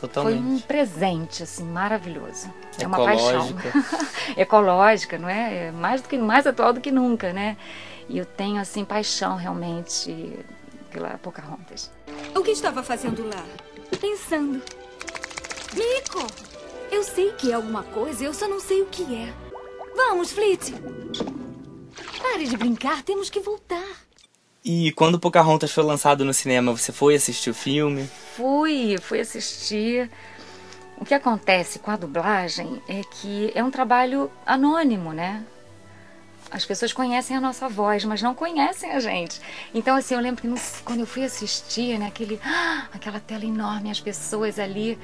Totalmente. 0.00 0.38
Foi 0.38 0.52
um 0.52 0.60
presente, 0.60 1.42
assim, 1.42 1.64
maravilhoso. 1.64 2.52
É 2.78 2.86
uma 2.86 2.98
paixão. 2.98 3.48
Ecológica, 4.36 5.16
não 5.16 5.28
é? 5.28 5.68
é? 5.68 5.70
Mais, 5.70 6.02
do 6.02 6.08
que, 6.08 6.18
mais 6.18 6.46
atual 6.46 6.74
do 6.74 6.80
que 6.80 6.92
nunca, 6.92 7.32
né? 7.32 7.56
E 8.08 8.18
eu 8.18 8.26
tenho, 8.26 8.60
assim, 8.60 8.84
paixão 8.84 9.36
realmente 9.36 10.38
pela 10.90 11.16
Pocahontas. 11.18 11.90
O 12.34 12.42
que 12.42 12.50
estava 12.50 12.82
fazendo 12.82 13.26
lá? 13.26 13.44
Pensando. 13.98 14.62
Mico! 15.74 16.45
Eu 16.90 17.02
sei 17.02 17.32
que 17.32 17.50
é 17.50 17.54
alguma 17.54 17.82
coisa, 17.82 18.24
eu 18.24 18.34
só 18.34 18.48
não 18.48 18.60
sei 18.60 18.82
o 18.82 18.86
que 18.86 19.02
é. 19.14 19.32
Vamos, 19.94 20.32
Fleet! 20.32 20.72
Pare 22.22 22.46
de 22.46 22.56
brincar, 22.56 23.02
temos 23.02 23.30
que 23.30 23.40
voltar. 23.40 24.06
E 24.64 24.92
quando 24.92 25.18
Pocahontas 25.18 25.70
foi 25.70 25.84
lançado 25.84 26.24
no 26.24 26.34
cinema, 26.34 26.76
você 26.76 26.92
foi 26.92 27.14
assistir 27.14 27.50
o 27.50 27.54
filme? 27.54 28.08
Fui, 28.36 28.96
fui 29.00 29.20
assistir. 29.20 30.10
O 30.98 31.04
que 31.04 31.14
acontece 31.14 31.78
com 31.78 31.90
a 31.90 31.96
dublagem 31.96 32.82
é 32.88 33.02
que 33.02 33.52
é 33.54 33.62
um 33.62 33.70
trabalho 33.70 34.30
anônimo, 34.44 35.12
né? 35.12 35.44
as 36.50 36.64
pessoas 36.64 36.92
conhecem 36.92 37.36
a 37.36 37.40
nossa 37.40 37.68
voz, 37.68 38.04
mas 38.04 38.22
não 38.22 38.34
conhecem 38.34 38.92
a 38.92 39.00
gente. 39.00 39.40
Então, 39.74 39.96
assim, 39.96 40.14
eu 40.14 40.20
lembro 40.20 40.42
que 40.42 40.48
no, 40.48 40.56
quando 40.84 41.00
eu 41.00 41.06
fui 41.06 41.24
assistir, 41.24 41.98
né, 41.98 42.06
aquele, 42.06 42.40
ah, 42.44 42.86
aquela 42.94 43.20
tela 43.20 43.44
enorme, 43.44 43.90
as 43.90 44.00
pessoas 44.00 44.58
ali. 44.58 44.98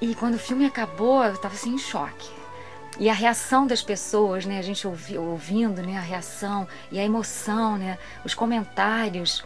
E 0.00 0.14
quando 0.14 0.34
o 0.34 0.38
filme 0.38 0.66
acabou, 0.66 1.24
eu 1.24 1.34
estava 1.34 1.54
assim 1.54 1.74
em 1.74 1.78
choque. 1.78 2.30
E 2.98 3.10
a 3.10 3.14
reação 3.14 3.66
das 3.66 3.82
pessoas, 3.82 4.46
né, 4.46 4.58
a 4.58 4.62
gente 4.62 4.86
ouvi, 4.86 5.18
ouvindo, 5.18 5.82
né, 5.82 5.98
a 5.98 6.00
reação 6.00 6.66
e 6.90 6.98
a 6.98 7.04
emoção, 7.04 7.76
né, 7.76 7.98
os 8.24 8.34
comentários 8.34 9.44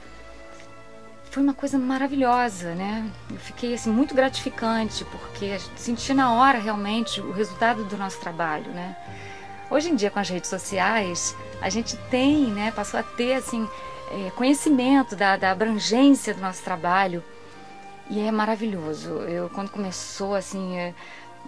foi 1.30 1.42
uma 1.42 1.54
coisa 1.54 1.78
maravilhosa, 1.78 2.75
né? 2.75 3.09
Eu 3.30 3.37
fiquei 3.37 3.73
assim 3.73 3.90
muito 3.90 4.14
gratificante 4.14 5.04
porque 5.04 5.59
senti 5.76 6.12
na 6.12 6.33
hora 6.33 6.59
realmente 6.59 7.21
o 7.21 7.30
resultado 7.30 7.85
do 7.85 7.97
nosso 7.97 8.19
trabalho, 8.19 8.69
né? 8.73 8.97
Hoje 9.71 9.90
em 9.90 9.95
dia 9.95 10.11
com 10.11 10.19
as 10.19 10.28
redes 10.28 10.50
sociais 10.50 11.37
a 11.61 11.71
gente 11.71 11.97
tem, 12.11 12.47
né? 12.47 12.73
Passou 12.73 12.99
a 12.99 13.04
ter 13.04 13.35
assim 13.35 13.69
é, 14.11 14.30
conhecimento 14.30 15.14
da, 15.14 15.37
da 15.37 15.52
abrangência 15.52 16.35
do 16.35 16.40
nosso 16.40 16.62
trabalho 16.64 17.23
e 18.11 18.21
é 18.21 18.31
maravilhoso. 18.31 19.11
Eu 19.23 19.49
quando 19.49 19.71
começou 19.71 20.35
assim 20.35 20.76
é, 20.76 20.95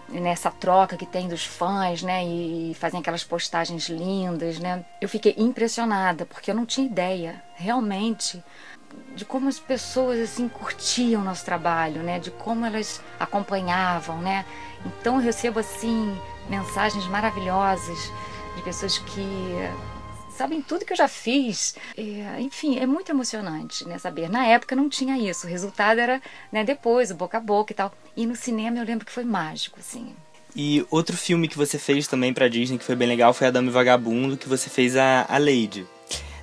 nessa 0.08 0.50
troca 0.50 0.96
que 0.96 1.04
tem 1.04 1.28
dos 1.28 1.44
fãs, 1.44 2.02
né, 2.02 2.24
e 2.24 2.74
fazem 2.78 3.00
aquelas 3.00 3.24
postagens 3.24 3.88
lindas, 3.88 4.58
né? 4.58 4.84
Eu 5.00 5.08
fiquei 5.08 5.34
impressionada 5.36 6.24
porque 6.24 6.50
eu 6.50 6.54
não 6.54 6.64
tinha 6.64 6.86
ideia 6.86 7.42
realmente 7.56 8.42
de 9.16 9.24
como 9.24 9.48
as 9.48 9.58
pessoas 9.58 10.20
assim 10.20 10.48
curtiam 10.48 11.22
nosso 11.22 11.44
trabalho, 11.44 12.02
né? 12.02 12.18
De 12.18 12.30
como 12.30 12.64
elas 12.64 13.02
acompanhavam, 13.18 14.18
né? 14.18 14.44
Então 14.86 15.16
eu 15.16 15.20
recebo 15.20 15.58
assim 15.58 16.16
mensagens 16.48 17.06
maravilhosas 17.06 17.98
de 18.56 18.62
pessoas 18.62 18.98
que 18.98 19.56
sabem 20.36 20.62
tudo 20.62 20.84
que 20.84 20.92
eu 20.92 20.96
já 20.96 21.08
fiz. 21.08 21.74
É, 21.96 22.40
enfim, 22.40 22.78
é 22.78 22.86
muito 22.86 23.10
emocionante, 23.10 23.86
né? 23.86 23.98
Saber. 23.98 24.28
Na 24.28 24.46
época 24.46 24.76
não 24.76 24.88
tinha 24.88 25.18
isso. 25.18 25.46
O 25.46 25.50
resultado 25.50 25.98
era, 25.98 26.20
né? 26.50 26.64
Depois, 26.64 27.10
o 27.10 27.14
boca 27.14 27.38
a 27.38 27.40
boca 27.40 27.72
e 27.72 27.76
tal. 27.76 27.92
E 28.16 28.26
no 28.26 28.36
cinema 28.36 28.78
eu 28.78 28.84
lembro 28.84 29.06
que 29.06 29.12
foi 29.12 29.24
mágico, 29.24 29.78
assim. 29.78 30.14
E 30.54 30.84
outro 30.90 31.16
filme 31.16 31.48
que 31.48 31.56
você 31.56 31.78
fez 31.78 32.06
também 32.06 32.32
pra 32.32 32.48
Disney 32.48 32.78
que 32.78 32.84
foi 32.84 32.94
bem 32.94 33.08
legal 33.08 33.32
foi 33.32 33.46
A 33.46 33.50
Dama 33.50 33.68
e 33.68 33.72
Vagabundo, 33.72 34.36
que 34.36 34.48
você 34.48 34.68
fez 34.68 34.96
a, 34.96 35.24
a 35.28 35.38
Lady, 35.38 35.86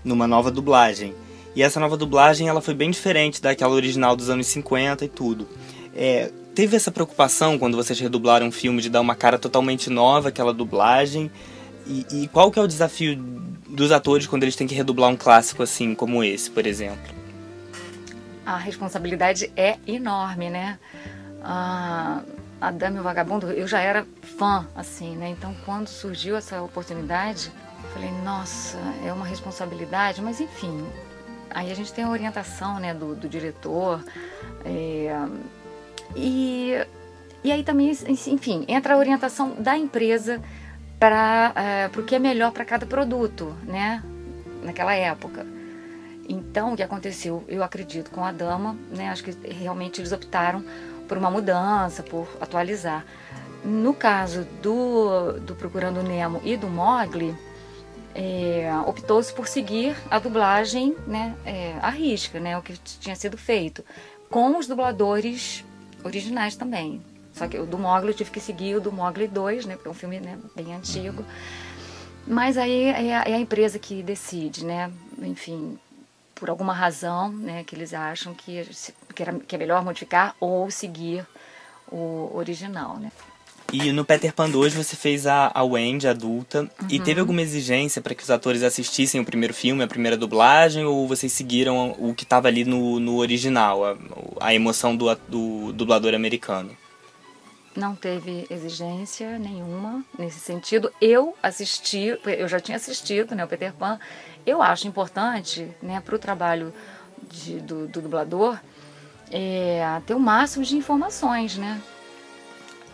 numa 0.04 0.28
nova 0.28 0.50
dublagem. 0.50 1.14
E 1.56 1.62
essa 1.62 1.80
nova 1.80 1.96
dublagem 1.96 2.48
ela 2.48 2.62
foi 2.62 2.74
bem 2.74 2.90
diferente 2.90 3.42
daquela 3.42 3.74
original 3.74 4.16
dos 4.16 4.30
anos 4.30 4.48
50 4.48 5.06
e 5.06 5.08
tudo. 5.08 5.48
É, 5.96 6.32
teve 6.56 6.76
essa 6.76 6.92
preocupação 6.92 7.60
quando 7.60 7.78
vocês 7.78 8.00
redublaram 8.00 8.48
um 8.48 8.52
filme 8.52 8.82
de 8.82 8.90
dar 8.90 9.02
uma 9.02 9.16
cara 9.16 9.38
totalmente 9.38 9.90
nova 9.90 10.30
àquela 10.30 10.54
dublagem? 10.54 11.30
E, 11.86 12.06
e, 12.12 12.28
qual 12.28 12.52
que 12.52 12.60
é 12.60 12.62
o 12.62 12.68
desafio 12.68 13.18
dos 13.70 13.92
atores 13.92 14.28
quando 14.28 14.44
eles 14.44 14.56
têm 14.56 14.68
que 14.68 14.76
redublar 14.76 15.10
um 15.10 15.16
clássico 15.16 15.64
assim 15.64 15.96
como 15.96 16.24
esse, 16.24 16.50
por 16.50 16.66
exemplo? 16.66 17.14
A 18.46 18.58
responsabilidade 18.58 19.52
é 19.56 19.78
enorme, 19.88 20.50
né? 20.50 20.80
A, 21.44 22.22
a 22.60 22.72
Dama 22.72 22.98
e 22.98 23.00
o 23.00 23.04
Vagabundo, 23.04 23.52
eu 23.52 23.68
já 23.68 23.80
era 23.80 24.06
fã, 24.38 24.68
assim, 24.76 25.16
né? 25.16 25.30
Então, 25.30 25.56
quando 25.66 25.88
surgiu 25.88 26.36
essa 26.36 26.62
oportunidade, 26.62 27.52
eu 27.84 27.90
falei, 27.92 28.12
nossa, 28.24 28.78
é 29.06 29.14
uma 29.14 29.26
responsabilidade, 29.26 30.22
mas 30.22 30.42
enfim, 30.42 30.84
Aí 31.52 31.72
a 31.72 31.76
gente 31.76 31.92
tem 31.92 32.04
a 32.04 32.10
orientação 32.10 32.80
né, 32.80 32.94
do, 32.94 33.16
do 33.16 33.28
diretor. 33.28 34.04
É, 34.64 35.16
e, 36.16 36.74
e 37.44 37.52
aí 37.52 37.64
também, 37.64 37.92
enfim, 38.08 38.66
entra 38.68 38.94
a 38.94 38.98
orientação 38.98 39.56
da 39.58 39.78
empresa 39.78 40.42
para 41.00 41.54
é, 41.56 41.90
o 41.98 42.04
que 42.04 42.16
é 42.16 42.20
melhor 42.20 42.52
para 42.52 42.66
cada 42.66 42.86
produto, 42.86 43.56
né? 43.64 44.04
Naquela 44.64 44.94
época. 44.94 45.46
Então, 46.28 46.74
o 46.74 46.76
que 46.76 46.84
aconteceu, 46.84 47.44
eu 47.48 47.64
acredito, 47.64 48.12
com 48.12 48.24
a 48.24 48.32
Dama, 48.32 48.76
né? 48.92 49.10
Acho 49.10 49.24
que 49.24 49.32
realmente 49.48 50.02
eles 50.02 50.12
optaram 50.12 50.64
por 51.08 51.18
uma 51.18 51.32
mudança, 51.32 52.04
por 52.04 52.28
atualizar. 52.40 53.06
No 53.64 53.94
caso 53.94 54.46
do, 54.62 55.34
do 55.40 55.56
Procurando 55.56 56.04
Nemo 56.04 56.40
e 56.44 56.56
do 56.56 56.68
Mogli, 56.68 57.36
é, 58.14 58.72
optou-se 58.86 59.34
por 59.34 59.48
seguir 59.48 59.96
a 60.10 60.20
dublagem 60.20 60.96
né, 61.08 61.36
é, 61.46 61.76
à 61.82 61.90
risca, 61.90 62.40
né, 62.40 62.58
o 62.58 62.62
que 62.62 62.74
tinha 62.78 63.16
sido 63.16 63.38
feito, 63.38 63.84
com 64.30 64.58
os 64.58 64.68
dubladores 64.68 65.66
originais 66.04 66.56
também. 66.56 67.02
Só 67.40 67.48
que 67.48 67.58
o 67.58 67.66
do 67.66 67.78
Mogli 67.78 68.10
eu 68.10 68.14
tive 68.14 68.32
que 68.32 68.40
seguir 68.42 68.76
o 68.76 68.82
do 68.82 68.92
Mogli 68.92 69.26
2, 69.26 69.66
né, 69.66 69.76
porque 69.76 69.88
é 69.88 69.92
um 69.92 69.94
filme 69.94 70.20
né, 70.20 70.38
bem 70.54 70.76
antigo. 70.76 71.24
Mas 72.28 72.58
aí 72.58 72.84
é 72.84 73.16
a, 73.16 73.24
é 73.24 73.34
a, 73.34 73.40
empresa 73.40 73.80
que 73.80 74.04
decide, 74.04 74.66
né? 74.66 74.92
Enfim, 75.22 75.80
por 76.36 76.50
alguma 76.50 76.74
razão, 76.74 77.32
né, 77.32 77.64
que 77.64 77.74
eles 77.78 77.94
acham 77.94 78.34
que, 78.34 78.68
que, 79.16 79.24
era, 79.24 79.40
que 79.40 79.56
é 79.56 79.58
melhor 79.58 79.86
modificar 79.86 80.36
ou 80.38 80.70
seguir 80.70 81.26
o 81.90 82.30
original, 82.36 82.98
né? 82.98 83.10
E 83.72 83.94
no 83.94 84.04
Peter 84.04 84.34
Pan 84.34 84.50
2 84.50 84.74
você 84.74 84.98
fez 84.98 85.26
a, 85.26 85.50
a 85.54 85.64
Wendy 85.64 86.10
adulta. 86.10 86.64
Uhum. 86.64 86.88
E 86.90 87.00
teve 87.00 87.22
alguma 87.22 87.42
exigência 87.42 88.02
para 88.02 88.14
que 88.14 88.24
os 88.24 88.30
atores 88.30 88.64
assistissem 88.64 89.22
o 89.22 89.26
primeiro 89.26 89.54
filme, 89.54 89.82
a 89.82 89.88
primeira 89.88 90.18
dublagem? 90.18 90.84
Ou 90.84 91.08
vocês 91.08 91.32
seguiram 91.32 91.96
o 91.98 92.14
que 92.14 92.24
estava 92.24 92.50
ali 92.50 92.66
no, 92.66 93.00
no 93.00 93.16
original, 93.16 93.86
a, 93.86 93.96
a 94.42 94.54
emoção 94.54 94.94
do, 94.94 95.16
do 95.28 95.72
dublador 95.72 96.14
americano? 96.14 96.76
Não 97.76 97.96
teve 97.96 98.48
exigência 98.50 99.38
nenhuma 99.38 100.04
nesse 100.18 100.40
sentido. 100.40 100.92
Eu 101.00 101.36
assisti, 101.42 102.18
eu 102.26 102.48
já 102.48 102.60
tinha 102.60 102.78
assistido 102.78 103.36
né, 103.36 103.46
o 103.46 103.48
Peter 103.48 103.74
Pan. 103.74 104.00
Eu 104.46 104.62
acho 104.62 104.88
importante 104.88 105.70
né, 105.82 106.02
para 106.02 106.16
o 106.16 106.20
trabalho 106.20 106.74
de, 107.30 107.60
do, 107.60 107.88
do 107.88 108.02
dublador 108.02 108.60
é, 109.32 110.02
ter 110.06 110.16
o 110.16 110.20
máximo 110.20 110.66
de 110.66 110.76
informações, 110.76 111.58
né? 111.58 111.82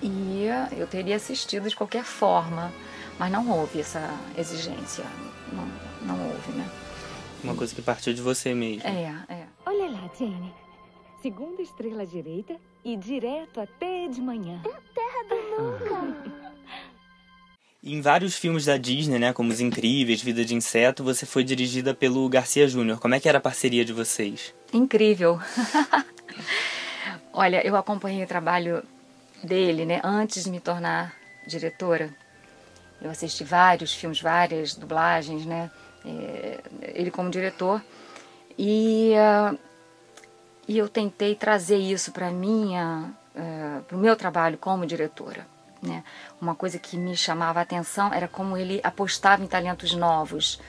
e 0.01 0.47
eu 0.77 0.87
teria 0.87 1.15
assistido 1.15 1.69
de 1.69 1.75
qualquer 1.75 2.03
forma, 2.03 2.71
mas 3.17 3.31
não 3.31 3.49
houve 3.49 3.79
essa 3.79 4.13
exigência, 4.37 5.05
não, 5.51 5.67
não 6.05 6.27
houve, 6.27 6.51
né? 6.51 6.69
Uma 7.43 7.55
coisa 7.55 7.73
que 7.73 7.81
partiu 7.81 8.13
de 8.13 8.21
você 8.21 8.53
mesmo. 8.53 8.87
É, 8.87 9.13
é. 9.29 9.45
Olha 9.65 9.89
lá, 9.89 10.09
Jane. 10.17 10.53
Segunda 11.21 11.61
estrela 11.61 12.05
direita 12.05 12.55
e 12.85 12.95
direto 12.95 13.59
até 13.59 14.07
de 14.07 14.21
manhã. 14.21 14.61
Terra 14.93 15.23
do 15.27 15.63
Nunca. 15.63 16.35
em 17.83 17.99
vários 17.99 18.35
filmes 18.35 18.65
da 18.65 18.77
Disney, 18.77 19.17
né, 19.17 19.33
como 19.33 19.51
Os 19.51 19.59
Incríveis, 19.59 20.21
Vida 20.21 20.45
de 20.45 20.53
Inseto, 20.53 21.03
você 21.03 21.25
foi 21.25 21.43
dirigida 21.43 21.95
pelo 21.95 22.29
Garcia 22.29 22.67
Júnior. 22.67 22.99
Como 22.99 23.15
é 23.15 23.19
que 23.19 23.27
era 23.27 23.39
a 23.39 23.41
parceria 23.41 23.83
de 23.83 23.91
vocês? 23.91 24.53
Incrível. 24.71 25.39
Olha, 27.33 27.65
eu 27.65 27.75
acompanhei 27.75 28.23
o 28.23 28.27
trabalho 28.27 28.83
dele, 29.43 29.83
né, 29.85 29.99
antes 30.03 30.43
de 30.43 30.51
me 30.51 30.59
tornar 30.59 31.15
diretora. 31.47 32.15
Eu 33.01 33.09
assisti 33.09 33.43
vários 33.43 33.93
filmes, 33.93 34.21
várias 34.21 34.75
dublagens, 34.75 35.45
né, 35.45 35.69
é, 36.05 36.59
ele 36.93 37.09
como 37.09 37.29
diretor. 37.31 37.83
E, 38.57 39.13
uh, 39.15 39.59
e 40.67 40.77
eu 40.77 40.89
tentei 40.89 41.35
trazer 41.35 41.77
isso 41.77 42.11
para 42.11 42.31
minha, 42.31 43.11
uh, 43.35 43.83
para 43.83 43.95
o 43.95 43.99
meu 43.99 44.15
trabalho 44.15 44.57
como 44.57 44.85
diretora. 44.85 45.47
Né? 45.81 46.03
Uma 46.41 46.55
coisa 46.55 46.79
que 46.79 46.97
me 46.97 47.15
chamava 47.15 47.59
a 47.59 47.63
atenção 47.63 48.13
era 48.13 48.27
como 48.27 48.57
ele 48.57 48.79
apostava 48.83 49.43
em 49.43 49.47
talentos 49.47 49.93
novos. 49.93 50.59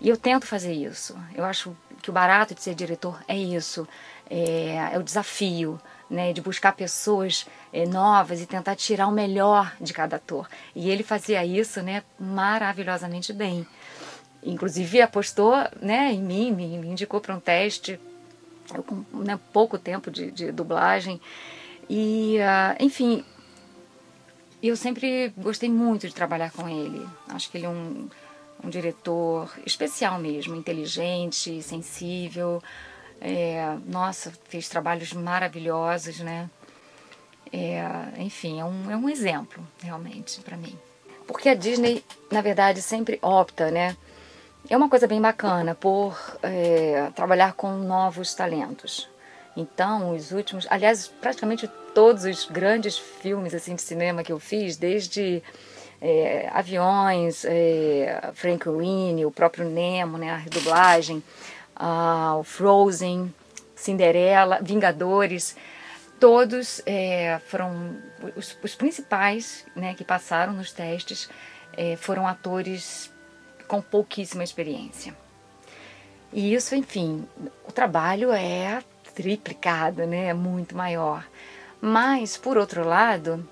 E 0.00 0.08
eu 0.08 0.16
tento 0.16 0.46
fazer 0.46 0.72
isso. 0.72 1.16
Eu 1.34 1.44
acho 1.44 1.76
que 2.02 2.10
o 2.10 2.12
barato 2.12 2.54
de 2.54 2.62
ser 2.62 2.74
diretor 2.74 3.22
é 3.28 3.36
isso, 3.36 3.86
é, 4.28 4.90
é 4.92 4.98
o 4.98 5.02
desafio, 5.02 5.80
né, 6.08 6.32
de 6.32 6.40
buscar 6.40 6.72
pessoas 6.72 7.46
é, 7.72 7.86
novas 7.86 8.40
e 8.40 8.46
tentar 8.46 8.74
tirar 8.74 9.06
o 9.06 9.12
melhor 9.12 9.72
de 9.80 9.92
cada 9.92 10.16
ator. 10.16 10.48
E 10.74 10.90
ele 10.90 11.02
fazia 11.02 11.44
isso, 11.44 11.82
né, 11.82 12.02
maravilhosamente 12.18 13.32
bem. 13.32 13.66
Inclusive 14.42 15.02
apostou, 15.02 15.54
né, 15.80 16.12
em 16.12 16.22
mim, 16.22 16.50
me 16.50 16.64
indicou 16.88 17.20
para 17.20 17.34
um 17.34 17.40
teste, 17.40 18.00
com 18.82 19.04
né, 19.18 19.38
pouco 19.52 19.78
tempo 19.78 20.10
de, 20.10 20.30
de 20.30 20.52
dublagem. 20.52 21.20
E, 21.88 22.36
uh, 22.38 22.82
enfim, 22.82 23.24
eu 24.62 24.76
sempre 24.76 25.32
gostei 25.36 25.68
muito 25.68 26.06
de 26.06 26.14
trabalhar 26.14 26.52
com 26.52 26.68
ele. 26.68 27.06
Acho 27.28 27.50
que 27.50 27.58
ele 27.58 27.66
é 27.66 27.68
um, 27.68 28.08
um 28.62 28.68
diretor 28.68 29.52
especial 29.66 30.18
mesmo, 30.18 30.54
inteligente, 30.54 31.62
sensível. 31.62 32.62
É, 33.20 33.76
nossa, 33.86 34.32
fez 34.48 34.68
trabalhos 34.68 35.12
maravilhosos, 35.12 36.20
né? 36.20 36.48
É, 37.52 37.82
enfim, 38.18 38.60
é 38.60 38.64
um, 38.64 38.90
é 38.90 38.96
um 38.96 39.08
exemplo, 39.08 39.66
realmente, 39.82 40.40
para 40.40 40.56
mim. 40.56 40.78
Porque 41.26 41.48
a 41.48 41.54
Disney, 41.54 42.04
na 42.30 42.40
verdade, 42.40 42.80
sempre 42.80 43.18
opta, 43.22 43.70
né? 43.70 43.96
É 44.68 44.76
uma 44.76 44.88
coisa 44.88 45.06
bem 45.06 45.20
bacana 45.20 45.74
por 45.74 46.16
é, 46.42 47.10
trabalhar 47.14 47.54
com 47.54 47.72
novos 47.78 48.34
talentos. 48.34 49.08
Então, 49.56 50.14
os 50.14 50.30
últimos, 50.30 50.66
aliás, 50.70 51.08
praticamente 51.08 51.68
todos 51.94 52.24
os 52.24 52.44
grandes 52.44 52.96
filmes 52.96 53.52
assim 53.54 53.74
de 53.74 53.82
cinema 53.82 54.22
que 54.22 54.32
eu 54.32 54.38
fiz, 54.38 54.76
desde 54.76 55.42
é, 56.00 56.48
aviões, 56.52 57.44
é, 57.44 58.30
Frank 58.34 58.68
Winnie, 58.68 59.26
o 59.26 59.30
próprio 59.30 59.68
Nemo, 59.68 60.18
né, 60.18 60.30
a 60.30 60.36
redublagem, 60.36 61.22
o 62.38 62.42
Frozen, 62.44 63.34
Cinderela, 63.74 64.60
Vingadores, 64.62 65.56
todos 66.20 66.82
é, 66.84 67.40
foram 67.46 67.96
os, 68.36 68.56
os, 68.62 68.74
principais 68.74 69.64
né, 69.74 69.94
que 69.94 70.04
passaram 70.04 70.52
nos 70.52 70.70
testes 70.70 71.30
é, 71.76 71.96
foram 71.96 72.26
atores 72.26 73.09
com 73.70 73.80
pouquíssima 73.80 74.42
experiência. 74.42 75.16
E 76.32 76.52
isso, 76.52 76.74
enfim, 76.74 77.24
o 77.64 77.70
trabalho 77.70 78.32
é 78.32 78.82
triplicado, 79.14 80.04
né, 80.08 80.26
é 80.26 80.34
muito 80.34 80.76
maior. 80.76 81.24
Mas, 81.80 82.36
por 82.36 82.58
outro 82.58 82.84
lado, 82.84 83.48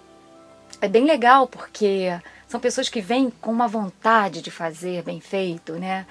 é 0.80 0.88
bem 0.88 1.04
legal 1.04 1.46
porque 1.46 2.08
são 2.48 2.58
pessoas 2.58 2.88
que 2.88 3.00
vêm 3.00 3.30
com 3.30 3.52
uma 3.52 3.68
vontade 3.68 4.42
de 4.42 4.50
fazer 4.50 5.04
bem 5.04 5.20
feito, 5.20 5.74
né? 5.74 6.04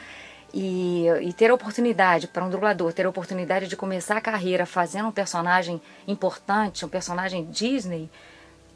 E, 0.54 1.08
e 1.22 1.34
ter 1.34 1.52
a 1.52 1.54
oportunidade, 1.54 2.30
para 2.30 2.46
um 2.46 2.50
dublador, 2.50 2.94
ter 2.94 3.06
a 3.06 3.10
oportunidade 3.10 3.68
de 3.68 3.76
começar 3.76 4.16
a 4.16 4.22
carreira 4.22 4.66
fazendo 4.66 5.10
um 5.10 5.12
personagem 5.12 5.82
importante, 6.08 6.86
um 6.86 6.90
personagem 6.90 7.44
Disney, 7.52 8.10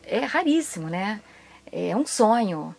é 0.03 0.19
raríssimo, 0.19 0.89
né? 0.89 1.21
É 1.71 1.95
um 1.95 2.05
sonho. 2.05 2.75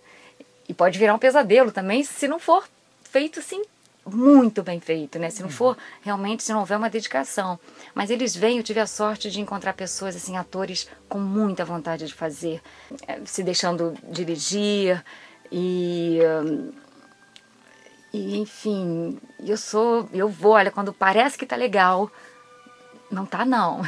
E 0.72 0.74
pode 0.74 0.98
virar 0.98 1.12
um 1.12 1.18
pesadelo 1.18 1.70
também 1.70 2.02
se 2.02 2.26
não 2.26 2.38
for 2.38 2.66
feito 3.02 3.40
assim 3.40 3.62
muito 4.04 4.62
bem 4.62 4.80
feito, 4.80 5.18
né? 5.18 5.30
Se 5.30 5.42
não 5.42 5.48
uhum. 5.48 5.54
for 5.54 5.78
realmente, 6.02 6.42
se 6.42 6.52
não 6.52 6.60
houver 6.60 6.76
uma 6.76 6.90
dedicação. 6.90 7.60
Mas 7.94 8.10
eles 8.10 8.34
vêm, 8.34 8.56
eu 8.56 8.64
tive 8.64 8.80
a 8.80 8.86
sorte 8.86 9.30
de 9.30 9.40
encontrar 9.40 9.74
pessoas, 9.74 10.16
assim, 10.16 10.36
atores 10.36 10.88
com 11.08 11.20
muita 11.20 11.64
vontade 11.64 12.06
de 12.06 12.14
fazer, 12.14 12.60
eh, 13.06 13.20
se 13.24 13.44
deixando 13.44 13.94
dirigir 14.02 15.04
e. 15.52 16.18
E 18.12 18.38
enfim, 18.38 19.20
eu 19.38 19.56
sou, 19.56 20.08
eu 20.12 20.28
vou, 20.28 20.52
olha, 20.52 20.72
quando 20.72 20.92
parece 20.92 21.38
que 21.38 21.46
tá 21.46 21.54
legal, 21.54 22.10
não 23.12 23.26
tá 23.26 23.44
não. 23.44 23.82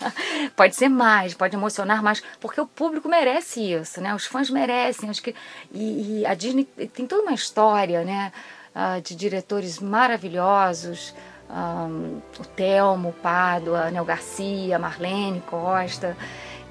pode 0.54 0.76
ser 0.76 0.88
mais, 0.88 1.34
pode 1.34 1.56
emocionar 1.56 2.02
mais, 2.02 2.22
porque 2.40 2.60
o 2.60 2.66
público 2.66 3.08
merece 3.08 3.72
isso, 3.72 4.00
né? 4.00 4.14
Os 4.14 4.26
fãs 4.26 4.50
merecem, 4.50 5.10
acho 5.10 5.22
que 5.22 5.34
e, 5.72 6.20
e 6.20 6.26
a 6.26 6.34
Disney 6.34 6.64
tem 6.64 7.06
toda 7.06 7.22
uma 7.22 7.34
história, 7.34 8.04
né? 8.04 8.32
uh, 8.76 9.00
de 9.00 9.16
diretores 9.16 9.78
maravilhosos, 9.78 11.14
um, 11.48 12.20
o 12.38 12.44
Telmo, 12.44 13.14
Pádua, 13.22 13.90
Nel 13.90 14.04
Garcia, 14.04 14.78
Marlene 14.78 15.40
Costa. 15.40 16.16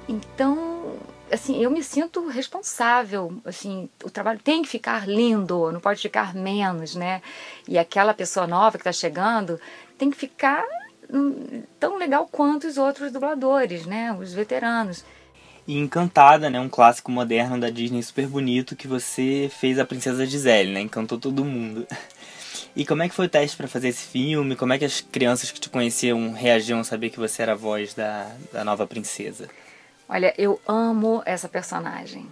Então, 0.08 0.94
assim, 1.32 1.60
eu 1.60 1.70
me 1.70 1.82
sinto 1.82 2.28
responsável, 2.28 3.34
assim, 3.44 3.88
o 4.04 4.10
trabalho 4.10 4.38
tem 4.38 4.62
que 4.62 4.68
ficar 4.68 5.08
lindo, 5.08 5.72
não 5.72 5.80
pode 5.80 6.00
ficar 6.00 6.32
menos, 6.34 6.94
né? 6.94 7.20
E 7.66 7.76
aquela 7.76 8.14
pessoa 8.14 8.46
nova 8.46 8.78
que 8.78 8.82
está 8.82 8.92
chegando 8.92 9.60
tem 9.98 10.10
que 10.10 10.16
ficar 10.16 10.64
tão 11.78 11.98
legal 11.98 12.28
quanto 12.30 12.66
os 12.66 12.76
outros 12.76 13.12
dubladores, 13.12 13.86
né? 13.86 14.12
Os 14.12 14.32
veteranos. 14.32 15.04
E 15.66 15.76
Encantada, 15.78 16.48
né? 16.48 16.60
Um 16.60 16.68
clássico 16.68 17.10
moderno 17.10 17.58
da 17.58 17.70
Disney 17.70 18.02
super 18.02 18.28
bonito 18.28 18.76
que 18.76 18.86
você 18.86 19.50
fez 19.52 19.78
a 19.78 19.84
Princesa 19.84 20.24
Gisele, 20.24 20.72
né? 20.72 20.80
Encantou 20.80 21.18
todo 21.18 21.44
mundo. 21.44 21.86
E 22.74 22.84
como 22.84 23.02
é 23.02 23.08
que 23.08 23.14
foi 23.14 23.24
o 23.24 23.28
teste 23.28 23.56
para 23.56 23.66
fazer 23.66 23.88
esse 23.88 24.06
filme? 24.06 24.54
Como 24.54 24.70
é 24.70 24.78
que 24.78 24.84
as 24.84 25.00
crianças 25.00 25.50
que 25.50 25.58
te 25.58 25.70
conheciam 25.70 26.32
reagiam 26.32 26.80
a 26.80 26.84
saber 26.84 27.08
que 27.08 27.18
você 27.18 27.40
era 27.40 27.52
a 27.52 27.56
voz 27.56 27.94
da, 27.94 28.30
da 28.52 28.64
nova 28.64 28.86
princesa? 28.86 29.48
Olha, 30.06 30.34
eu 30.36 30.60
amo 30.68 31.22
essa 31.24 31.48
personagem. 31.48 32.30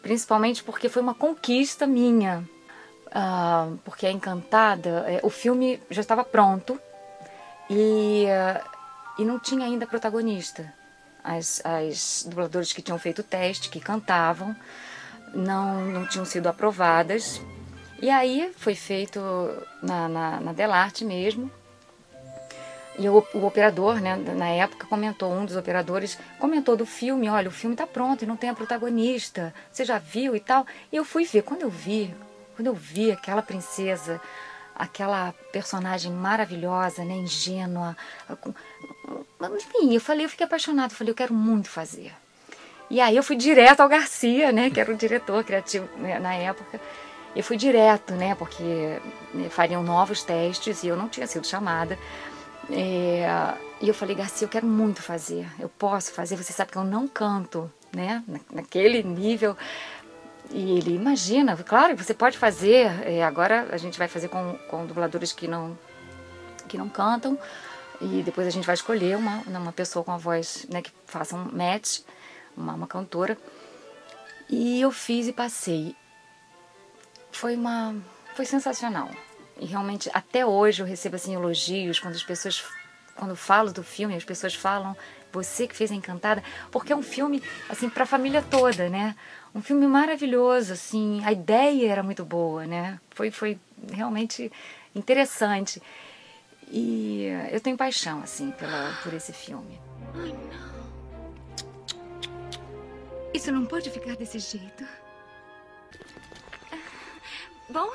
Principalmente 0.00 0.64
porque 0.64 0.88
foi 0.88 1.02
uma 1.02 1.14
conquista 1.14 1.86
minha. 1.86 2.42
Uh, 3.08 3.76
porque 3.84 4.06
a 4.06 4.10
Encantada, 4.10 5.04
é, 5.06 5.20
o 5.22 5.28
filme 5.28 5.78
já 5.90 6.00
estava 6.00 6.24
pronto 6.24 6.80
e, 7.70 8.26
uh, 8.26 8.70
e 9.16 9.24
não 9.24 9.38
tinha 9.38 9.64
ainda 9.64 9.86
protagonista 9.86 10.72
as, 11.22 11.62
as 11.64 12.26
dubladoras 12.28 12.72
que 12.72 12.82
tinham 12.82 12.98
feito 12.98 13.20
o 13.20 13.24
teste, 13.24 13.68
que 13.68 13.80
cantavam, 13.80 14.54
não, 15.32 15.84
não 15.86 16.06
tinham 16.06 16.24
sido 16.24 16.48
aprovadas. 16.48 17.40
E 18.02 18.10
aí 18.10 18.50
foi 18.56 18.74
feito 18.74 19.20
na, 19.82 20.08
na, 20.08 20.40
na 20.40 20.52
Delarte 20.52 21.04
mesmo. 21.04 21.50
E 22.98 23.08
o, 23.08 23.24
o, 23.34 23.46
operador, 23.46 24.00
né, 24.00 24.16
na 24.16 24.48
época, 24.48 24.86
comentou, 24.86 25.32
um 25.32 25.44
dos 25.44 25.56
operadores 25.56 26.18
comentou 26.38 26.76
do 26.76 26.84
filme, 26.84 27.28
olha, 27.28 27.48
o 27.48 27.52
filme 27.52 27.74
está 27.74 27.86
pronto 27.86 28.22
e 28.22 28.26
não 28.26 28.36
tem 28.36 28.50
a 28.50 28.54
protagonista, 28.54 29.54
você 29.70 29.84
já 29.84 29.98
viu 29.98 30.34
e 30.34 30.40
tal. 30.40 30.66
E 30.92 30.96
eu 30.96 31.04
fui 31.04 31.24
ver, 31.24 31.42
quando 31.42 31.62
eu 31.62 31.70
vi, 31.70 32.14
quando 32.56 32.66
eu 32.66 32.74
vi 32.74 33.10
aquela 33.10 33.42
princesa 33.42 34.20
aquela 34.80 35.34
personagem 35.52 36.10
maravilhosa, 36.10 37.04
né, 37.04 37.14
ingênua. 37.14 37.94
Enfim, 39.54 39.94
eu 39.94 40.00
falei, 40.00 40.24
eu 40.24 40.30
fiquei 40.30 40.46
apaixonada, 40.46 40.92
eu 40.92 40.96
falei, 40.96 41.10
eu 41.10 41.16
quero 41.16 41.34
muito 41.34 41.68
fazer. 41.68 42.12
E 42.88 42.98
aí 42.98 43.14
eu 43.14 43.22
fui 43.22 43.36
direto 43.36 43.80
ao 43.80 43.88
Garcia, 43.88 44.50
né, 44.50 44.70
que 44.70 44.80
era 44.80 44.90
o 44.90 44.96
diretor 44.96 45.44
criativo 45.44 45.86
né, 45.98 46.18
na 46.18 46.34
época. 46.34 46.80
Eu 47.36 47.44
fui 47.44 47.58
direto, 47.58 48.14
né, 48.14 48.34
porque 48.34 48.98
né, 49.34 49.50
fariam 49.50 49.82
novos 49.82 50.22
testes 50.22 50.82
e 50.82 50.88
eu 50.88 50.96
não 50.96 51.08
tinha 51.08 51.26
sido 51.26 51.46
chamada. 51.46 51.98
É, 52.70 53.26
e 53.82 53.86
eu 53.86 53.94
falei, 53.94 54.16
Garcia, 54.16 54.46
eu 54.46 54.48
quero 54.48 54.66
muito 54.66 55.02
fazer, 55.02 55.46
eu 55.58 55.68
posso 55.68 56.12
fazer, 56.12 56.36
você 56.36 56.52
sabe 56.52 56.72
que 56.72 56.78
eu 56.78 56.84
não 56.84 57.06
canto, 57.06 57.70
né, 57.92 58.22
naquele 58.50 59.02
nível 59.02 59.56
e 60.50 60.78
ele, 60.78 60.94
imagina, 60.94 61.56
claro 61.56 61.96
você 61.96 62.12
pode 62.12 62.36
fazer. 62.36 62.86
É, 63.06 63.22
agora 63.22 63.68
a 63.70 63.76
gente 63.76 63.98
vai 63.98 64.08
fazer 64.08 64.28
com, 64.28 64.58
com 64.68 64.86
dubladores 64.86 65.32
que 65.32 65.46
não, 65.46 65.78
que 66.68 66.76
não 66.76 66.88
cantam. 66.88 67.38
E 68.00 68.22
depois 68.22 68.46
a 68.46 68.50
gente 68.50 68.66
vai 68.66 68.74
escolher 68.74 69.16
uma, 69.16 69.42
uma 69.46 69.72
pessoa 69.72 70.04
com 70.04 70.10
a 70.10 70.16
voz 70.16 70.66
né, 70.70 70.80
que 70.80 70.90
faça 71.06 71.36
um 71.36 71.44
match, 71.52 72.00
uma, 72.56 72.74
uma 72.74 72.86
cantora. 72.86 73.36
E 74.48 74.80
eu 74.80 74.90
fiz 74.90 75.28
e 75.28 75.32
passei. 75.32 75.94
Foi 77.30 77.54
uma. 77.54 77.94
Foi 78.34 78.44
sensacional. 78.44 79.08
E 79.60 79.66
realmente, 79.66 80.10
até 80.12 80.44
hoje 80.44 80.82
eu 80.82 80.86
recebo 80.86 81.16
assim, 81.16 81.34
elogios 81.34 82.00
quando 82.00 82.14
as 82.14 82.22
pessoas. 82.22 82.64
Quando 83.20 83.36
falo 83.36 83.70
do 83.70 83.82
filme, 83.84 84.16
as 84.16 84.24
pessoas 84.24 84.54
falam, 84.54 84.96
você 85.30 85.68
que 85.68 85.76
fez 85.76 85.92
a 85.92 85.94
Encantada, 85.94 86.42
porque 86.70 86.90
é 86.90 86.96
um 86.96 87.02
filme 87.02 87.42
assim 87.68 87.88
para 87.90 88.04
a 88.04 88.06
família 88.06 88.40
toda, 88.40 88.88
né? 88.88 89.14
um 89.54 89.60
filme 89.60 89.86
maravilhoso, 89.86 90.72
assim, 90.72 91.22
a 91.24 91.32
ideia 91.32 91.90
era 91.90 92.02
muito 92.02 92.24
boa, 92.24 92.66
né? 92.66 93.00
Foi, 93.10 93.30
foi 93.30 93.58
realmente 93.92 94.50
interessante. 94.94 95.82
E 96.70 97.26
eu 97.50 97.60
tenho 97.60 97.76
paixão, 97.76 98.22
assim, 98.22 98.52
pela, 98.52 98.96
por 99.02 99.12
esse 99.12 99.32
filme. 99.32 99.80
Ai, 100.14 100.32
não. 100.32 100.70
Isso 103.34 103.50
não 103.50 103.66
pode 103.66 103.90
ficar 103.90 104.16
desse 104.16 104.38
jeito. 104.38 104.86
Bom, 107.68 107.92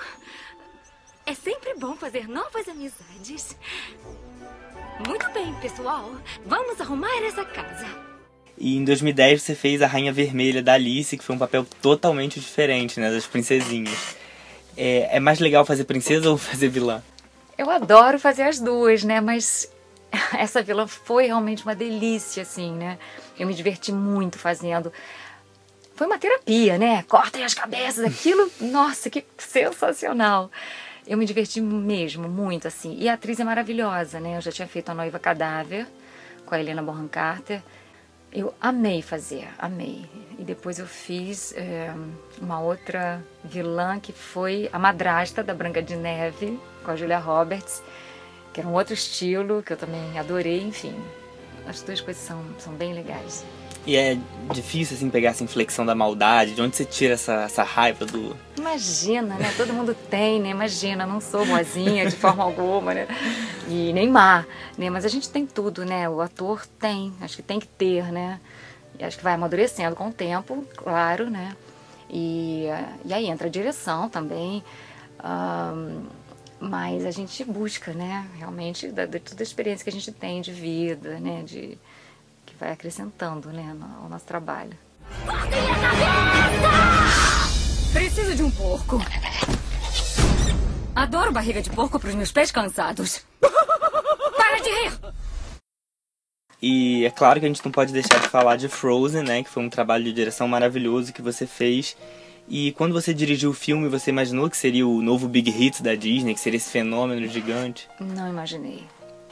é 1.25 1.33
sempre 1.33 1.73
bom 1.75 1.95
fazer 1.95 2.27
novas 2.27 2.67
amizades. 2.67 3.55
Muito 4.99 5.29
bem, 5.31 5.53
pessoal. 5.55 6.15
Vamos 6.45 6.79
arrumar 6.79 7.21
essa 7.23 7.43
casa. 7.43 7.85
E 8.57 8.77
em 8.77 8.85
2010 8.85 9.41
você 9.41 9.53
fez 9.53 9.81
a 9.81 9.87
Rainha 9.87 10.13
Vermelha 10.13 10.63
da 10.63 10.73
Alice, 10.73 11.17
que 11.17 11.23
foi 11.23 11.35
um 11.35 11.39
papel 11.39 11.65
totalmente 11.81 12.39
diferente, 12.39 12.99
né, 12.99 13.11
das 13.11 13.25
princesinhas. 13.25 14.15
É, 14.77 15.17
é 15.17 15.19
mais 15.19 15.39
legal 15.39 15.65
fazer 15.65 15.83
princesa 15.83 16.29
ou 16.29 16.37
fazer 16.37 16.69
vilã? 16.69 17.03
Eu 17.57 17.69
adoro 17.69 18.17
fazer 18.17 18.43
as 18.43 18.59
duas, 18.59 19.03
né, 19.03 19.19
mas 19.19 19.69
essa 20.37 20.63
vilã 20.63 20.87
foi 20.87 21.25
realmente 21.25 21.63
uma 21.63 21.75
delícia, 21.75 22.43
assim, 22.43 22.73
né. 22.73 22.97
Eu 23.37 23.47
me 23.47 23.53
diverti 23.53 23.91
muito 23.91 24.39
fazendo. 24.39 24.93
Foi 25.93 26.07
uma 26.07 26.17
terapia, 26.17 26.77
né? 26.77 27.03
Cortem 27.03 27.43
as 27.43 27.53
cabeças, 27.53 28.03
aquilo, 28.05 28.49
nossa, 28.59 29.09
que 29.09 29.25
sensacional. 29.37 30.51
Eu 31.07 31.17
me 31.17 31.25
diverti 31.25 31.61
mesmo, 31.61 32.27
muito, 32.27 32.67
assim. 32.67 32.97
E 32.99 33.07
a 33.07 33.13
atriz 33.13 33.39
é 33.39 33.43
maravilhosa, 33.43 34.19
né? 34.19 34.37
Eu 34.37 34.41
já 34.41 34.51
tinha 34.51 34.67
feito 34.67 34.89
A 34.89 34.93
Noiva 34.93 35.19
Cadáver 35.19 35.87
com 36.45 36.55
a 36.55 36.59
Helena 36.59 36.81
Bonham 36.81 37.07
Carter. 37.07 37.61
Eu 38.33 38.53
amei 38.59 39.01
fazer, 39.01 39.47
amei. 39.57 40.05
E 40.37 40.43
depois 40.43 40.79
eu 40.79 40.87
fiz 40.87 41.53
é, 41.55 41.93
uma 42.41 42.59
outra 42.59 43.23
vilã 43.43 43.99
que 43.99 44.11
foi 44.11 44.69
a 44.73 44.79
madrasta 44.79 45.43
da 45.43 45.53
Branca 45.53 45.81
de 45.81 45.95
Neve, 45.95 46.59
com 46.83 46.91
a 46.91 46.95
Julia 46.95 47.19
Roberts, 47.19 47.83
que 48.51 48.59
era 48.59 48.67
um 48.67 48.73
outro 48.73 48.93
estilo 48.93 49.61
que 49.61 49.73
eu 49.73 49.77
também 49.77 50.17
adorei, 50.17 50.61
enfim. 50.61 50.95
As 51.67 51.81
duas 51.81 52.01
coisas 52.01 52.21
são, 52.21 52.43
são 52.57 52.73
bem 52.73 52.93
legais. 52.93 53.45
E 53.85 53.95
é 53.95 54.17
difícil, 54.51 54.97
assim, 54.97 55.09
pegar 55.09 55.29
essa 55.29 55.43
inflexão 55.43 55.85
da 55.85 55.93
maldade? 55.93 56.55
De 56.55 56.61
onde 56.61 56.75
você 56.75 56.85
tira 56.85 57.13
essa, 57.13 57.43
essa 57.43 57.63
raiva 57.63 58.05
do... 58.05 58.35
Imagina, 58.57 59.35
né? 59.35 59.53
Todo 59.55 59.73
mundo 59.73 59.95
tem, 60.09 60.41
né? 60.41 60.49
Imagina, 60.49 61.05
não 61.05 61.21
sou 61.21 61.45
boazinha 61.45 62.09
de 62.09 62.15
forma 62.15 62.43
alguma, 62.43 62.93
né? 62.93 63.07
E 63.67 63.93
nem 63.93 64.09
má, 64.09 64.45
né? 64.77 64.89
Mas 64.89 65.05
a 65.05 65.07
gente 65.07 65.29
tem 65.29 65.45
tudo, 65.45 65.85
né? 65.85 66.09
O 66.09 66.19
ator 66.19 66.65
tem, 66.79 67.13
acho 67.21 67.35
que 67.35 67.43
tem 67.43 67.59
que 67.59 67.67
ter, 67.67 68.11
né? 68.11 68.39
E 68.97 69.03
acho 69.03 69.17
que 69.17 69.23
vai 69.23 69.33
amadurecendo 69.33 69.95
com 69.95 70.07
o 70.07 70.13
tempo, 70.13 70.65
claro, 70.75 71.29
né? 71.29 71.55
E, 72.09 72.65
e 73.03 73.13
aí 73.13 73.27
entra 73.27 73.47
a 73.47 73.51
direção 73.51 74.09
também. 74.09 74.63
Um, 75.23 76.05
mas 76.59 77.05
a 77.05 77.11
gente 77.11 77.43
busca, 77.43 77.93
né, 77.93 78.25
realmente, 78.37 78.87
da, 78.87 79.05
de 79.05 79.19
toda 79.19 79.41
a 79.41 79.43
experiência 79.43 79.83
que 79.83 79.89
a 79.89 79.93
gente 79.93 80.11
tem 80.11 80.41
de 80.41 80.51
vida, 80.51 81.19
né, 81.19 81.43
de, 81.43 81.77
vai 82.59 82.71
acrescentando, 82.71 83.49
né, 83.49 83.75
ao 84.01 84.09
nosso 84.09 84.25
trabalho. 84.25 84.77
Preciso 87.93 88.35
de 88.35 88.43
um 88.43 88.51
porco. 88.51 88.99
Adoro 90.95 91.31
barriga 91.31 91.61
de 91.61 91.69
porco 91.69 91.99
para 91.99 92.09
os 92.09 92.15
meus 92.15 92.31
pés 92.31 92.51
cansados. 92.51 93.25
Para 93.41 94.59
de 94.59 94.69
rir! 94.69 94.99
E 96.61 97.05
é 97.05 97.11
claro 97.11 97.39
que 97.39 97.45
a 97.45 97.49
gente 97.49 97.63
não 97.63 97.71
pode 97.71 97.93
deixar 97.93 98.19
de 98.19 98.27
falar 98.29 98.55
de 98.55 98.67
Frozen, 98.67 99.23
né, 99.23 99.43
que 99.43 99.49
foi 99.49 99.63
um 99.63 99.69
trabalho 99.69 100.03
de 100.03 100.13
direção 100.13 100.47
maravilhoso 100.47 101.13
que 101.13 101.21
você 101.21 101.45
fez 101.45 101.95
e 102.47 102.71
quando 102.73 102.93
você 102.93 103.13
dirigiu 103.13 103.49
o 103.49 103.53
filme, 103.53 103.89
você 103.89 104.11
imaginou 104.11 104.49
que 104.49 104.57
seria 104.57 104.87
o 104.87 105.01
novo 105.01 105.27
Big 105.27 105.49
Hit 105.49 105.81
da 105.81 105.95
Disney, 105.95 106.33
que 106.33 106.39
seria 106.39 106.57
esse 106.57 106.69
fenômeno 106.69 107.27
gigante? 107.27 107.89
Não 107.99 108.29
imaginei. 108.29 108.83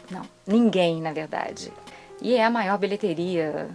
Não. 0.10 0.24
Ninguém, 0.48 1.00
na 1.00 1.14
verdade. 1.14 1.72
E 2.22 2.36
é 2.36 2.46
a 2.46 2.50
maior 2.50 2.78
bilheteria 2.78 3.70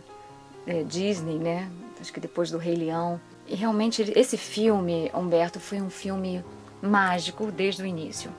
é, 0.66 0.82
Disney, 0.82 1.38
né? 1.38 1.70
Acho 2.00 2.12
que 2.12 2.20
depois 2.20 2.50
do 2.50 2.58
Rei 2.58 2.74
Leão. 2.74 3.20
E 3.46 3.54
realmente 3.54 4.12
esse 4.14 4.36
filme, 4.36 5.10
Humberto, 5.14 5.58
foi 5.58 5.80
um 5.80 5.90
filme 5.90 6.44
mágico 6.80 7.50
desde 7.50 7.82
o 7.82 7.86
início. 7.86 8.30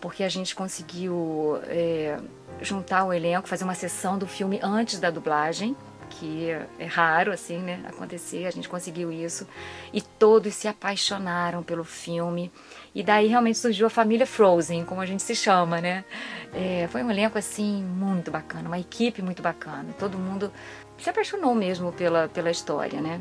Porque 0.00 0.24
a 0.24 0.28
gente 0.28 0.54
conseguiu 0.54 1.58
é, 1.64 2.18
juntar 2.60 3.04
o 3.04 3.12
elenco, 3.12 3.48
fazer 3.48 3.64
uma 3.64 3.74
sessão 3.74 4.18
do 4.18 4.26
filme 4.26 4.58
antes 4.62 4.98
da 4.98 5.10
dublagem 5.10 5.76
que 6.12 6.50
é 6.78 6.84
raro 6.84 7.32
assim, 7.32 7.58
né, 7.58 7.80
acontecer, 7.86 8.46
a 8.46 8.50
gente 8.50 8.68
conseguiu 8.68 9.10
isso 9.10 9.46
e 9.92 10.00
todos 10.00 10.54
se 10.54 10.68
apaixonaram 10.68 11.62
pelo 11.62 11.84
filme 11.84 12.52
e 12.94 13.02
daí 13.02 13.26
realmente 13.26 13.58
surgiu 13.58 13.86
a 13.86 13.90
família 13.90 14.26
Frozen, 14.26 14.84
como 14.84 15.00
a 15.00 15.06
gente 15.06 15.22
se 15.22 15.34
chama, 15.34 15.80
né? 15.80 16.04
É, 16.52 16.86
foi 16.90 17.02
um 17.02 17.10
elenco 17.10 17.38
assim 17.38 17.82
muito 17.82 18.30
bacana, 18.30 18.68
uma 18.68 18.78
equipe 18.78 19.22
muito 19.22 19.42
bacana, 19.42 19.94
todo 19.98 20.18
mundo 20.18 20.52
se 20.98 21.08
apaixonou 21.08 21.54
mesmo 21.54 21.92
pela 21.92 22.28
pela 22.28 22.50
história, 22.50 23.00
né? 23.00 23.20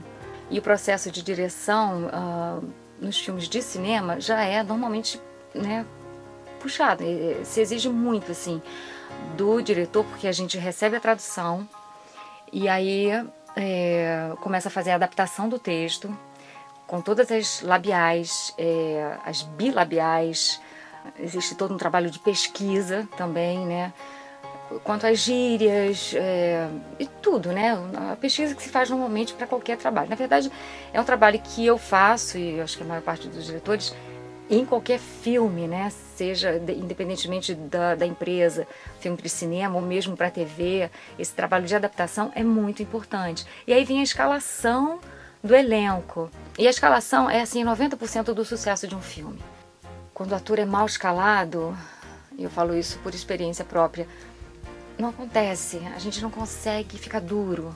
E 0.49 0.59
o 0.59 0.61
processo 0.61 1.09
de 1.09 1.23
direção 1.23 2.07
uh, 2.07 2.73
nos 2.99 3.17
filmes 3.17 3.47
de 3.47 3.61
cinema 3.61 4.19
já 4.19 4.43
é 4.43 4.61
normalmente, 4.61 5.19
né, 5.55 5.85
puxado, 6.59 7.03
se 7.43 7.61
exige 7.61 7.89
muito 7.89 8.31
assim 8.31 8.61
do 9.37 9.61
diretor 9.61 10.03
porque 10.05 10.27
a 10.27 10.31
gente 10.31 10.57
recebe 10.57 10.97
a 10.97 10.99
tradução 10.99 11.67
e 12.51 12.67
aí 12.67 13.09
é, 13.55 14.31
começa 14.41 14.67
a 14.67 14.71
fazer 14.71 14.91
a 14.91 14.95
adaptação 14.95 15.47
do 15.47 15.59
texto, 15.59 16.15
com 16.87 17.01
todas 17.01 17.31
as 17.31 17.61
labiais, 17.61 18.53
é, 18.57 19.15
as 19.25 19.43
bilabiais, 19.43 20.59
existe 21.19 21.55
todo 21.55 21.73
um 21.73 21.77
trabalho 21.77 22.09
de 22.11 22.19
pesquisa 22.19 23.07
também, 23.15 23.65
né? 23.65 23.93
Quanto 24.83 25.05
às 25.05 25.19
gírias 25.19 26.13
é, 26.15 26.67
e 26.99 27.05
tudo, 27.05 27.51
né? 27.51 27.77
A 28.11 28.15
pesquisa 28.15 28.55
que 28.55 28.63
se 28.63 28.69
faz 28.69 28.89
normalmente 28.89 29.33
para 29.33 29.45
qualquer 29.47 29.77
trabalho. 29.77 30.09
Na 30.09 30.15
verdade, 30.15 30.51
é 30.93 30.99
um 30.99 31.03
trabalho 31.03 31.39
que 31.39 31.65
eu 31.65 31.77
faço, 31.77 32.37
e 32.37 32.59
acho 32.59 32.77
que 32.77 32.83
a 32.83 32.85
maior 32.85 33.01
parte 33.01 33.27
dos 33.27 33.45
diretores 33.45 33.93
em 34.51 34.65
qualquer 34.65 34.99
filme, 34.99 35.67
né? 35.67 35.89
seja 36.21 36.59
de, 36.59 36.73
independentemente 36.73 37.55
da, 37.55 37.95
da, 37.95 38.05
empresa, 38.05 38.67
filme 38.99 39.17
de 39.17 39.29
cinema 39.29 39.75
ou 39.75 39.81
mesmo 39.81 40.15
para 40.15 40.29
TV, 40.29 40.91
esse 41.17 41.33
trabalho 41.33 41.65
de 41.65 41.75
adaptação 41.75 42.31
é 42.35 42.43
muito 42.43 42.83
importante. 42.83 43.45
E 43.65 43.73
aí 43.73 43.83
vem 43.85 44.01
a 44.01 44.03
escalação 44.03 44.99
do 45.41 45.55
elenco. 45.55 46.29
E 46.59 46.67
a 46.67 46.69
escalação 46.69 47.29
é 47.29 47.41
assim 47.41 47.63
90% 47.63 48.33
do 48.33 48.45
sucesso 48.45 48.87
de 48.87 48.93
um 48.93 49.01
filme. 49.01 49.39
Quando 50.13 50.33
o 50.33 50.35
ator 50.35 50.59
é 50.59 50.65
mal 50.65 50.85
escalado, 50.85 51.75
eu 52.37 52.49
falo 52.49 52.75
isso 52.75 52.99
por 52.99 53.15
experiência 53.15 53.65
própria, 53.65 54.07
não 54.99 55.09
acontece, 55.09 55.81
a 55.95 55.97
gente 55.97 56.21
não 56.21 56.29
consegue 56.29 56.97
ficar 56.99 57.21
duro, 57.21 57.75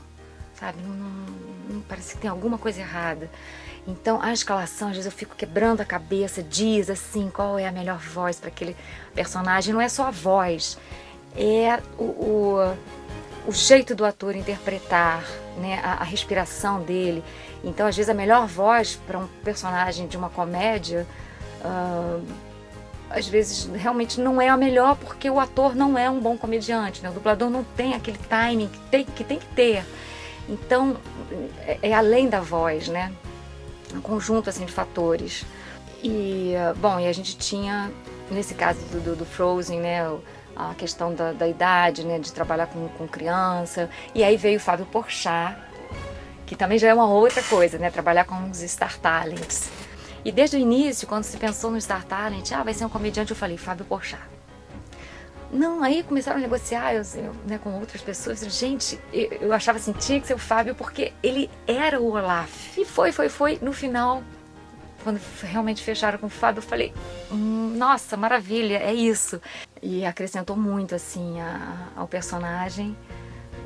sabe? 0.54 0.80
Não, 0.84 0.94
não, 0.94 1.26
não, 1.70 1.82
parece 1.82 2.14
que 2.14 2.22
tem 2.22 2.30
alguma 2.30 2.58
coisa 2.60 2.82
errada. 2.82 3.30
Então, 3.88 4.20
a 4.22 4.34
escalação, 4.34 4.88
às 4.88 4.96
vezes 4.96 5.12
eu 5.12 5.16
fico 5.16 5.36
quebrando 5.36 5.82
a 5.82 5.86
cabeça, 5.86 6.42
diz 6.42 6.90
assim, 6.90 7.30
qual 7.30 7.60
é 7.60 7.68
a 7.68 7.72
melhor 7.72 8.00
voz 8.00 8.40
para 8.40 8.50
aquele 8.50 8.76
personagem. 9.14 9.74
Não 9.74 9.82
é 9.82 9.88
só 9.88 10.08
a 10.08 10.12
voz, 10.12 10.78
é 11.38 11.80
o, 11.98 12.04
o, 12.04 12.78
o 13.48 13.52
jeito 13.52 13.94
do 13.94 14.04
ator 14.04 14.36
interpretar, 14.36 15.24
né? 15.58 15.80
a, 15.84 16.02
a 16.02 16.04
respiração 16.04 16.82
dele. 16.82 17.24
Então, 17.64 17.86
às 17.86 17.96
vezes, 17.96 18.10
a 18.10 18.14
melhor 18.14 18.48
voz 18.48 19.00
para 19.06 19.20
um 19.20 19.28
personagem 19.44 20.08
de 20.08 20.18
uma 20.18 20.30
comédia, 20.30 21.06
uh, 21.64 22.26
às 23.10 23.28
vezes, 23.28 23.70
realmente 23.76 24.20
não 24.20 24.42
é 24.42 24.50
a 24.50 24.58
melhor 24.58 24.96
porque 24.96 25.30
o 25.30 25.40
ator 25.40 25.76
não 25.76 25.96
é 25.96 26.10
um 26.10 26.20
bom 26.20 26.36
comediante, 26.36 27.04
né? 27.04 27.10
o 27.12 27.14
dublador 27.14 27.52
não 27.52 27.64
tem 27.64 27.94
aquele 27.94 28.18
timing 28.18 28.68
que 28.68 28.80
tem 28.90 29.06
que, 29.06 29.24
tem 29.24 29.40
que 29.40 29.48
ter. 29.48 29.86
Então, 30.50 30.98
é, 31.60 31.78
é 31.84 31.94
além 31.94 32.28
da 32.28 32.40
voz, 32.40 32.88
né? 32.88 33.12
Um 33.98 34.02
conjunto 34.02 34.50
assim 34.50 34.66
de 34.66 34.72
fatores. 34.72 35.46
E, 36.04 36.54
bom, 36.78 37.00
e 37.00 37.08
a 37.08 37.14
gente 37.14 37.38
tinha, 37.38 37.92
nesse 38.30 38.54
caso 38.54 38.80
do, 38.92 39.00
do, 39.00 39.16
do 39.16 39.26
Frozen, 39.26 39.80
né, 39.80 40.02
a 40.56 40.74
questão 40.76 41.14
da, 41.14 41.34
da, 41.34 41.48
idade, 41.48 42.06
né, 42.06 42.20
de 42.20 42.32
trabalhar 42.32 42.68
com, 42.68 42.88
com 42.90 43.08
criança. 43.08 43.90
E 44.14 44.24
aí 44.24 44.38
veio 44.38 44.58
o 44.58 44.62
Fábio 44.62 44.86
Porchat, 44.86 45.58
que 46.46 46.56
também 46.56 46.78
já 46.78 46.90
é 46.90 46.94
uma 46.94 47.08
outra 47.08 47.42
coisa, 47.44 47.78
né, 47.78 47.90
trabalhar 47.90 48.26
com 48.26 48.50
os 48.50 48.60
Star 48.60 48.98
Talents. 49.00 49.70
E 50.24 50.32
desde 50.32 50.58
o 50.58 50.60
início, 50.60 51.08
quando 51.08 51.24
se 51.24 51.38
pensou 51.38 51.72
no 51.72 51.80
Star 51.80 52.04
Talent, 52.04 52.52
ah, 52.52 52.64
vai 52.64 52.74
ser 52.74 52.86
um 52.86 52.90
comediante, 52.90 53.32
eu 53.32 53.38
falei, 53.38 53.58
Fábio 53.58 53.86
Porchat. 53.86 54.35
Não, 55.52 55.84
aí 55.84 56.04
começaram 56.04 56.38
a 56.38 56.42
negociar 56.42 56.94
eu, 56.94 57.04
eu, 57.16 57.36
né, 57.48 57.60
com 57.62 57.74
outras 57.80 58.02
pessoas. 58.02 58.40
Gente, 58.42 59.00
eu, 59.14 59.38
eu, 59.42 59.54
achava 59.54 59.78
assim, 59.78 59.94
tinha 59.94 60.20
que 60.20 60.28
ser 60.28 60.34
o 60.34 60.40
Fábio 60.40 60.76
porque 60.76 61.14
ele 61.22 61.50
era 61.68 62.00
o 62.00 62.12
Olaf. 62.12 62.78
E 62.78 62.86
foi, 62.86 63.12
foi, 63.12 63.30
foi. 63.30 63.60
No 63.62 63.72
final, 63.72 64.24
quando 65.04 65.20
realmente 65.44 65.84
fecharam 65.84 66.18
com 66.18 66.28
o 66.28 66.30
Fábio, 66.30 66.60
eu 66.60 66.64
falei, 66.64 66.94
hum, 67.32 67.74
nossa, 67.78 68.18
maravilha, 68.18 68.78
é 68.78 68.94
isso. 68.94 69.40
E 69.82 70.04
acrescentou 70.04 70.58
muito, 70.58 70.96
assim, 70.96 71.40
a, 71.40 71.90
ao 71.96 72.08
personagem. 72.08 72.98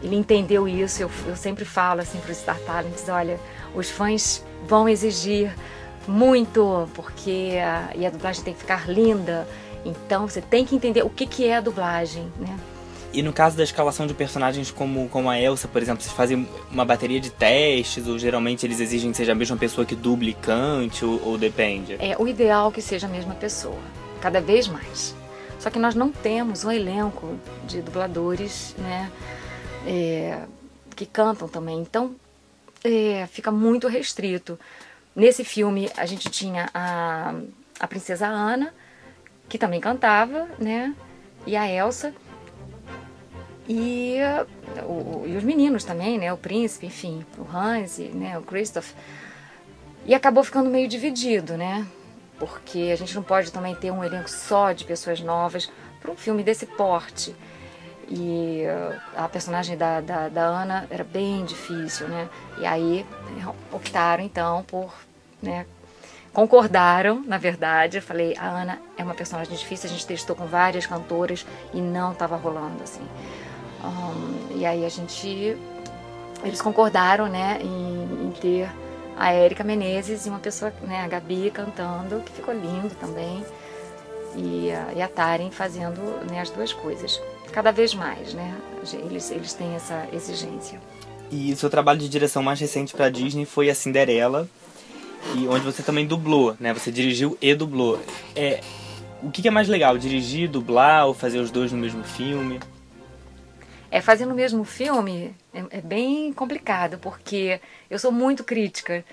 Ele 0.03 0.15
entendeu 0.15 0.67
isso, 0.67 1.01
eu, 1.01 1.11
eu 1.27 1.35
sempre 1.35 1.65
falo 1.65 2.01
assim 2.01 2.19
para 2.19 2.31
os 2.31 2.37
Star 2.37 2.57
Talents, 2.59 3.09
olha, 3.09 3.37
os 3.75 3.89
fãs 3.89 4.43
vão 4.65 4.87
exigir 4.87 5.53
muito, 6.07 6.89
porque 6.93 7.57
a, 7.61 7.91
e 7.95 8.05
a 8.05 8.09
dublagem 8.09 8.43
tem 8.43 8.53
que 8.53 8.59
ficar 8.61 8.89
linda 8.89 9.45
então 9.85 10.27
você 10.27 10.41
tem 10.41 10.65
que 10.65 10.75
entender 10.75 11.03
o 11.03 11.09
que, 11.09 11.25
que 11.25 11.47
é 11.47 11.57
a 11.57 11.61
dublagem, 11.61 12.31
né? 12.39 12.57
E 13.11 13.23
no 13.23 13.33
caso 13.33 13.57
da 13.57 13.63
escalação 13.63 14.05
de 14.05 14.13
personagens 14.13 14.69
como, 14.69 15.09
como 15.09 15.29
a 15.29 15.39
Elsa, 15.39 15.67
por 15.67 15.81
exemplo, 15.81 16.03
vocês 16.03 16.13
fazem 16.13 16.47
uma 16.71 16.85
bateria 16.85 17.19
de 17.19 17.31
testes 17.31 18.07
ou 18.07 18.19
geralmente 18.19 18.65
eles 18.65 18.79
exigem 18.79 19.09
que 19.11 19.17
seja 19.17 19.31
a 19.31 19.35
mesma 19.35 19.57
pessoa 19.57 19.85
que 19.85 19.95
duble 19.95 20.29
e 20.29 20.33
cante 20.33 21.03
ou, 21.03 21.19
ou 21.25 21.37
depende? 21.37 21.97
É, 21.99 22.15
o 22.19 22.27
ideal 22.27 22.69
é 22.69 22.71
que 22.71 22.81
seja 22.81 23.07
a 23.07 23.09
mesma 23.09 23.33
pessoa, 23.33 23.79
cada 24.21 24.39
vez 24.39 24.67
mais. 24.67 25.15
Só 25.59 25.69
que 25.71 25.79
nós 25.79 25.95
não 25.95 26.11
temos 26.11 26.63
um 26.63 26.71
elenco 26.71 27.37
de 27.65 27.81
dubladores, 27.81 28.75
né, 28.77 29.11
é, 29.87 30.43
que 30.95 31.05
cantam 31.05 31.47
também. 31.47 31.79
Então, 31.79 32.15
é, 32.83 33.27
fica 33.27 33.51
muito 33.51 33.87
restrito. 33.87 34.57
Nesse 35.15 35.43
filme, 35.43 35.89
a 35.97 36.05
gente 36.05 36.29
tinha 36.29 36.69
a, 36.73 37.33
a 37.79 37.87
princesa 37.87 38.27
Ana, 38.27 38.73
que 39.49 39.57
também 39.57 39.81
cantava, 39.81 40.47
né? 40.59 40.95
E 41.45 41.57
a 41.57 41.67
Elsa. 41.67 42.13
E, 43.67 44.17
o, 44.83 45.25
e 45.27 45.35
os 45.35 45.43
meninos 45.43 45.83
também, 45.83 46.17
né? 46.17 46.31
O 46.31 46.37
príncipe, 46.37 46.85
enfim, 46.85 47.25
o 47.37 47.45
Hans, 47.55 47.97
né? 47.97 48.37
o 48.37 48.43
Christoph. 48.43 48.93
E 50.05 50.13
acabou 50.13 50.43
ficando 50.43 50.69
meio 50.69 50.87
dividido, 50.87 51.57
né? 51.57 51.85
Porque 52.37 52.89
a 52.93 52.95
gente 52.95 53.13
não 53.15 53.23
pode 53.23 53.51
também 53.51 53.75
ter 53.75 53.91
um 53.91 54.03
elenco 54.03 54.29
só 54.29 54.71
de 54.71 54.85
pessoas 54.85 55.19
novas 55.19 55.69
para 55.99 56.11
um 56.11 56.15
filme 56.15 56.41
desse 56.41 56.65
porte. 56.65 57.35
E 58.07 58.63
a 59.15 59.27
personagem 59.29 59.77
da, 59.77 60.01
da, 60.01 60.29
da, 60.29 60.41
Ana 60.41 60.87
era 60.89 61.03
bem 61.03 61.45
difícil, 61.45 62.07
né? 62.07 62.27
E 62.57 62.65
aí 62.65 63.05
optaram 63.71 64.23
então 64.23 64.63
por 64.63 64.91
né, 65.41 65.67
concordaram, 66.33 67.23
na 67.25 67.37
verdade. 67.37 67.97
Eu 67.97 68.01
falei, 68.01 68.35
a 68.37 68.47
Ana 68.47 68.79
é 68.97 69.03
uma 69.03 69.13
personagem 69.13 69.55
difícil, 69.55 69.89
a 69.89 69.93
gente 69.93 70.05
testou 70.05 70.35
com 70.35 70.45
várias 70.45 70.85
cantoras 70.85 71.45
e 71.73 71.81
não 71.81 72.11
estava 72.11 72.35
rolando 72.35 72.83
assim. 72.83 73.01
Um, 73.83 74.57
e 74.57 74.65
aí 74.65 74.85
a 74.85 74.89
gente, 74.89 75.57
eles 76.43 76.61
concordaram, 76.61 77.27
né, 77.27 77.59
em, 77.61 78.27
em 78.27 78.31
ter 78.31 78.69
a 79.17 79.31
Érica 79.31 79.63
Menezes 79.63 80.25
e 80.25 80.29
uma 80.29 80.39
pessoa, 80.39 80.73
né, 80.81 81.03
a 81.03 81.07
Gabi 81.07 81.51
cantando, 81.51 82.21
que 82.21 82.31
ficou 82.31 82.53
lindo 82.53 82.93
também, 82.95 83.43
e, 84.35 84.71
a, 84.71 84.93
e 84.95 85.01
a 85.01 85.07
Taren 85.07 85.51
fazendo 85.51 86.01
né, 86.29 86.39
as 86.39 86.49
duas 86.49 86.71
coisas. 86.71 87.19
Cada 87.51 87.71
vez 87.71 87.93
mais, 87.93 88.33
né, 88.33 88.55
eles, 88.93 89.31
eles 89.31 89.53
têm 89.53 89.75
essa 89.75 90.07
exigência. 90.13 90.79
E 91.31 91.53
o 91.53 91.57
seu 91.57 91.69
trabalho 91.69 91.99
de 91.99 92.09
direção 92.09 92.41
mais 92.41 92.59
recente 92.59 92.93
para 92.93 93.05
a 93.05 93.09
Disney 93.09 93.45
foi 93.45 93.69
a 93.69 93.75
Cinderela, 93.75 94.47
e 95.35 95.47
onde 95.47 95.63
você 95.63 95.83
também 95.83 96.07
dublou, 96.07 96.55
né? 96.59 96.73
Você 96.73 96.91
dirigiu 96.91 97.37
e 97.41 97.53
dublou. 97.53 98.01
É, 98.35 98.61
o 99.21 99.29
que, 99.29 99.47
é 99.47 99.51
mais 99.51 99.67
legal, 99.67 99.97
dirigir, 99.97 100.49
dublar 100.49 101.07
ou 101.07 101.13
fazer 101.13 101.39
os 101.39 101.51
dois 101.51 101.71
no 101.71 101.77
mesmo 101.77 102.03
filme? 102.03 102.59
É, 103.91 104.01
fazer 104.01 104.25
no 104.25 104.35
mesmo 104.35 104.63
filme 104.63 105.35
é, 105.53 105.77
é 105.77 105.81
bem 105.81 106.31
complicado, 106.31 106.97
porque 106.99 107.59
eu 107.89 107.99
sou 107.99 108.11
muito 108.11 108.43
crítica. 108.43 109.03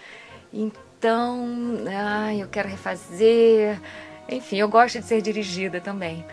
Então, 0.52 1.44
ah, 1.88 2.34
eu 2.34 2.46
quero 2.48 2.68
refazer. 2.68 3.80
Enfim, 4.28 4.56
eu 4.56 4.68
gosto 4.68 5.00
de 5.00 5.06
ser 5.06 5.20
dirigida 5.20 5.80
também. 5.80 6.24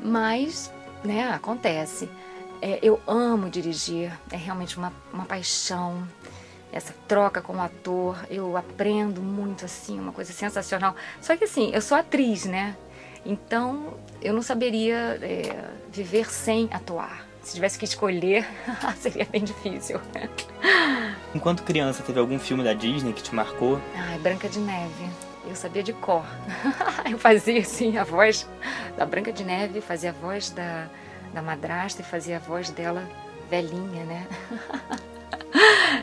Mas, 0.00 0.72
né, 1.04 1.30
acontece. 1.30 2.08
É, 2.60 2.78
eu 2.82 3.00
amo 3.06 3.50
dirigir, 3.50 4.10
é 4.30 4.36
realmente 4.36 4.76
uma, 4.76 4.92
uma 5.12 5.24
paixão. 5.24 6.06
Essa 6.74 6.92
troca 7.06 7.40
com 7.40 7.54
o 7.54 7.60
ator, 7.60 8.18
eu 8.28 8.56
aprendo 8.56 9.22
muito, 9.22 9.64
assim, 9.64 9.96
uma 9.96 10.10
coisa 10.10 10.32
sensacional. 10.32 10.96
Só 11.20 11.36
que, 11.36 11.44
assim, 11.44 11.70
eu 11.72 11.80
sou 11.80 11.96
atriz, 11.96 12.46
né? 12.46 12.76
Então, 13.24 13.94
eu 14.20 14.34
não 14.34 14.42
saberia 14.42 15.16
é, 15.22 15.70
viver 15.92 16.28
sem 16.28 16.68
atuar. 16.72 17.24
Se 17.44 17.54
tivesse 17.54 17.78
que 17.78 17.84
escolher, 17.84 18.44
seria 18.98 19.24
bem 19.24 19.44
difícil. 19.44 20.00
Enquanto 21.32 21.62
criança, 21.62 22.02
teve 22.02 22.18
algum 22.18 22.40
filme 22.40 22.64
da 22.64 22.72
Disney 22.72 23.12
que 23.12 23.22
te 23.22 23.32
marcou? 23.32 23.80
Ai, 23.94 24.18
Branca 24.18 24.48
de 24.48 24.58
Neve. 24.58 25.08
Eu 25.46 25.54
sabia 25.54 25.82
de 25.82 25.92
cor. 25.92 26.24
eu 27.08 27.18
fazia, 27.20 27.60
assim, 27.60 27.98
a 27.98 28.02
voz 28.02 28.48
da 28.96 29.06
Branca 29.06 29.32
de 29.32 29.44
Neve, 29.44 29.80
fazia 29.80 30.10
a 30.10 30.12
voz 30.12 30.50
da, 30.50 30.88
da 31.32 31.40
madrasta 31.40 32.02
e 32.02 32.04
fazia 32.04 32.38
a 32.38 32.40
voz 32.40 32.68
dela 32.70 33.08
velhinha, 33.48 34.04
né? 34.04 34.26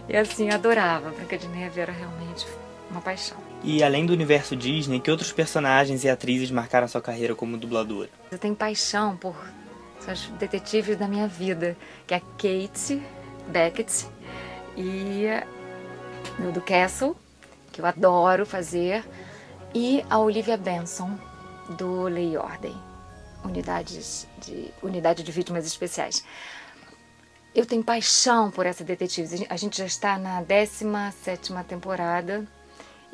e 0.07 0.15
assim, 0.15 0.49
adorava. 0.49 1.11
Branca 1.11 1.37
de 1.37 1.47
Neve 1.47 1.81
era 1.81 1.91
realmente 1.91 2.45
uma 2.89 3.01
paixão. 3.01 3.37
E 3.63 3.83
além 3.83 4.05
do 4.05 4.13
universo 4.13 4.55
Disney, 4.55 4.99
que 4.99 5.11
outros 5.11 5.31
personagens 5.31 6.03
e 6.03 6.09
atrizes 6.09 6.51
marcaram 6.51 6.87
sua 6.87 7.01
carreira 7.01 7.35
como 7.35 7.57
dubladora? 7.57 8.09
Eu 8.31 8.39
tenho 8.39 8.55
paixão 8.55 9.15
por 9.15 9.35
são 10.01 10.13
os 10.13 10.27
detetives 10.39 10.97
da 10.97 11.07
minha 11.07 11.27
vida, 11.27 11.77
que 12.07 12.13
é 12.13 12.17
a 12.17 12.19
Kate 12.19 13.01
Beckett 13.47 14.07
e 14.75 15.27
do 16.51 16.61
Castle, 16.61 17.15
que 17.71 17.81
eu 17.81 17.85
adoro 17.85 18.45
fazer, 18.45 19.05
e 19.75 20.03
a 20.09 20.17
Olivia 20.17 20.57
Benson, 20.57 21.17
do 21.77 22.03
Lei 22.03 22.33
e 22.33 22.37
Ordem, 22.37 22.75
unidades 23.45 24.27
de, 24.39 24.73
unidade 24.81 25.23
de 25.23 25.31
vítimas 25.31 25.65
especiais. 25.65 26.23
Eu 27.53 27.65
tenho 27.65 27.83
paixão 27.83 28.49
por 28.49 28.65
essa 28.65 28.83
detetive. 28.83 29.45
A 29.49 29.57
gente 29.57 29.77
já 29.77 29.85
está 29.85 30.17
na 30.17 30.41
17 30.41 31.53
temporada 31.67 32.45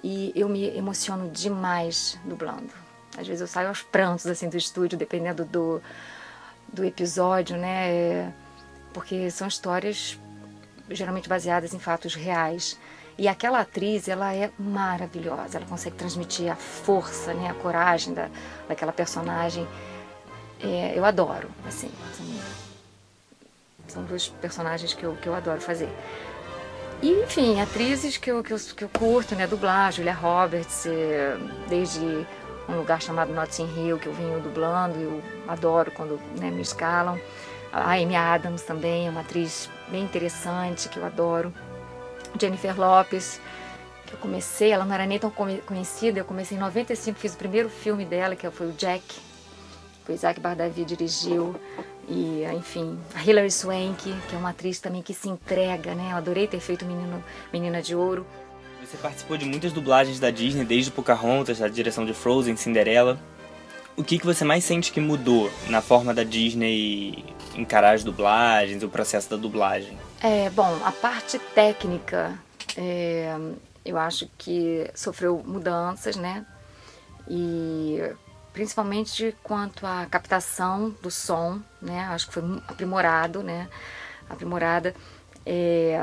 e 0.04 0.32
eu 0.36 0.48
me 0.48 0.68
emociono 0.78 1.30
demais 1.32 2.20
dublando. 2.24 2.70
Às 3.18 3.26
vezes 3.26 3.42
eu 3.42 3.48
saio 3.48 3.70
aos 3.70 3.82
prantos 3.82 4.28
assim 4.28 4.48
do 4.48 4.56
estúdio, 4.56 4.96
dependendo 4.96 5.44
do, 5.44 5.82
do 6.72 6.86
episódio, 6.86 7.58
né? 7.58 8.32
Porque 8.94 9.32
são 9.32 9.48
histórias 9.48 10.20
geralmente 10.90 11.28
baseadas 11.28 11.74
em 11.74 11.80
fatos 11.80 12.14
reais. 12.14 12.78
E 13.18 13.28
aquela 13.28 13.62
atriz, 13.62 14.08
ela 14.08 14.36
é 14.36 14.52
maravilhosa, 14.60 15.58
ela 15.58 15.66
consegue 15.66 15.96
transmitir 15.96 16.52
a 16.52 16.56
força, 16.56 17.34
né, 17.34 17.50
a 17.50 17.54
coragem 17.56 18.14
da, 18.14 18.30
daquela 18.68 18.94
personagem. 18.94 19.68
É, 20.62 20.94
eu 20.96 21.04
adoro, 21.04 21.50
assim, 21.68 21.90
são, 22.16 22.67
são 23.94 24.04
dois 24.04 24.28
personagens 24.28 24.94
que 24.94 25.04
eu, 25.04 25.16
que 25.16 25.28
eu 25.28 25.36
adoro 25.36 25.62
fazer. 25.62 25.90
E, 27.02 27.12
enfim, 27.12 27.62
atrizes 27.62 28.18
que 28.18 28.32
eu, 28.32 28.44
que 28.44 28.52
eu, 28.52 28.58
que 28.58 28.84
eu 28.84 28.90
curto, 28.90 29.36
né, 29.36 29.46
dublar, 29.46 29.92
Julia 29.92 30.14
Roberts, 30.14 30.86
é, 30.88 31.38
desde 31.70 32.26
um 32.68 32.76
lugar 32.76 33.02
chamado 33.02 33.32
Notting 33.32 33.70
Hill, 33.76 34.00
que 34.00 34.08
eu 34.08 34.14
venho 34.14 34.40
dublando, 34.42 35.00
eu 35.00 35.22
adoro 35.48 35.92
quando 35.92 36.20
né, 36.40 36.50
me 36.50 36.62
escalam. 36.62 37.20
A 37.72 37.94
Amy 37.94 38.16
Adams 38.16 38.64
também 38.64 39.08
é 39.08 39.10
uma 39.10 39.22
atriz 39.22 39.70
bem 39.90 40.04
interessante, 40.04 40.90
que 40.90 40.98
eu 40.98 41.06
adoro. 41.06 41.54
Jennifer 42.40 42.78
Lopes, 42.78 43.40
que 44.06 44.14
eu 44.14 44.20
comecei, 44.20 44.72
ela 44.72 44.86
não 44.86 44.94
era 44.94 45.06
nem 45.06 45.20
tão 45.20 45.30
conhecida, 45.30 46.20
eu 46.20 46.26
comecei 46.26 46.58
em 46.58 46.60
95, 46.60 47.20
fiz 47.20 47.34
o 47.34 47.38
primeiro 47.38 47.70
filme 47.70 48.06
dela, 48.06 48.36
que 48.36 48.50
foi 48.50 48.68
o 48.68 48.72
Jack, 48.74 49.04
que 50.06 50.12
o 50.12 50.16
Isaac 50.16 50.40
Bardavi 50.40 50.84
dirigiu. 50.84 51.56
E, 52.08 52.44
enfim, 52.56 52.98
a 53.14 53.24
Hilary 53.24 53.52
Swank, 53.52 54.14
que 54.30 54.36
é 54.36 54.38
uma 54.38 54.52
atriz 54.52 54.80
também 54.80 55.02
que 55.02 55.14
se 55.14 55.28
entrega, 55.28 55.94
né? 55.94 56.10
Eu 56.12 56.18
adorei 56.18 56.48
ter 56.48 56.60
feito 56.60 56.86
Menino, 56.86 57.22
Menina 57.52 57.82
de 57.82 57.96
Ouro. 57.96 58.26
Você 58.82 58.96
participou 58.98 59.36
de 59.36 59.46
muitas 59.46 59.74
dublagens 59.74 60.18
da 60.18 60.32
Disney, 60.32 60.64
desde 60.64 60.90
Pocahontas, 60.90 61.62
a 61.62 61.68
direção 61.68 62.06
de 62.06 62.14
Frozen, 62.14 62.56
Cinderela. 62.56 63.20
O 63.98 64.04
que, 64.04 64.18
que 64.18 64.26
você 64.26 64.46
mais 64.46 64.64
sente 64.64 64.92
que 64.92 65.02
mudou 65.02 65.52
na 65.70 65.82
forma 65.82 66.14
da 66.14 66.24
Disney 66.24 67.26
encarar 67.56 67.96
as 67.96 68.04
dublagens, 68.04 68.84
o 68.84 68.88
processo 68.88 69.30
da 69.30 69.36
dublagem? 69.36 69.98
É, 70.22 70.50
bom, 70.52 70.80
a 70.86 70.92
parte 70.92 71.40
técnica, 71.54 72.40
é, 72.78 73.36
eu 73.84 73.98
acho 73.98 74.30
que 74.38 74.90
sofreu 74.96 75.44
mudanças, 75.46 76.16
né? 76.16 76.46
E 77.30 78.00
principalmente 78.58 79.38
quanto 79.44 79.86
à 79.86 80.08
captação 80.08 80.90
do 81.00 81.12
som, 81.12 81.62
né? 81.80 82.00
Acho 82.10 82.26
que 82.26 82.34
foi 82.34 82.44
aprimorado, 82.68 83.44
né? 83.44 83.70
Aprimorada. 84.28 84.96
É, 85.46 85.96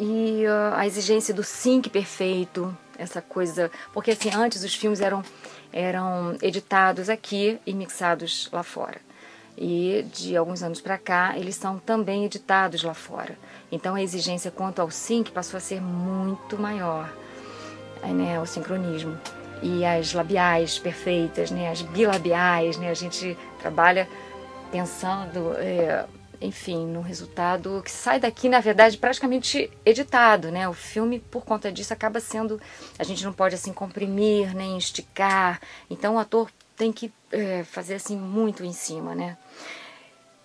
e 0.00 0.44
uh, 0.46 0.74
a 0.74 0.84
exigência 0.84 1.32
do 1.32 1.44
sync 1.44 1.88
perfeito, 1.88 2.76
essa 2.98 3.22
coisa, 3.22 3.70
porque 3.92 4.10
assim, 4.10 4.30
antes 4.34 4.64
os 4.64 4.74
filmes 4.74 5.00
eram 5.00 5.22
eram 5.72 6.36
editados 6.42 7.08
aqui 7.08 7.60
e 7.64 7.72
mixados 7.72 8.48
lá 8.52 8.64
fora. 8.64 9.00
E 9.56 10.04
de 10.12 10.36
alguns 10.36 10.60
anos 10.62 10.80
para 10.80 10.98
cá, 10.98 11.38
eles 11.38 11.54
são 11.54 11.78
também 11.78 12.24
editados 12.24 12.82
lá 12.82 12.94
fora. 12.94 13.38
Então 13.70 13.94
a 13.94 14.02
exigência 14.02 14.50
quanto 14.50 14.80
ao 14.80 14.90
sync 14.90 15.30
passou 15.30 15.58
a 15.58 15.60
ser 15.60 15.80
muito 15.80 16.58
maior, 16.58 17.14
né, 18.02 18.40
o 18.40 18.46
sincronismo. 18.46 19.16
E 19.62 19.84
as 19.84 20.12
labiais 20.12 20.78
perfeitas, 20.78 21.50
né, 21.50 21.70
as 21.70 21.82
bilabiais, 21.82 22.76
né, 22.76 22.90
a 22.90 22.94
gente 22.94 23.36
trabalha 23.58 24.08
pensando 24.70 25.54
é, 25.56 26.04
enfim, 26.40 26.86
no 26.86 27.00
resultado 27.00 27.82
que 27.84 27.90
sai 27.90 28.20
daqui, 28.20 28.48
na 28.48 28.60
verdade, 28.60 28.98
praticamente 28.98 29.70
editado, 29.84 30.50
né? 30.50 30.68
O 30.68 30.72
filme, 30.72 31.18
por 31.18 31.44
conta 31.44 31.72
disso, 31.72 31.92
acaba 31.92 32.20
sendo. 32.20 32.60
A 32.98 33.04
gente 33.04 33.24
não 33.24 33.32
pode 33.32 33.54
assim 33.54 33.72
comprimir 33.72 34.54
nem 34.54 34.76
esticar. 34.76 35.60
Então 35.88 36.16
o 36.16 36.18
ator 36.18 36.50
tem 36.76 36.92
que 36.92 37.12
é, 37.32 37.64
fazer 37.64 37.94
assim 37.94 38.16
muito 38.16 38.64
em 38.64 38.72
cima, 38.72 39.14
né? 39.14 39.36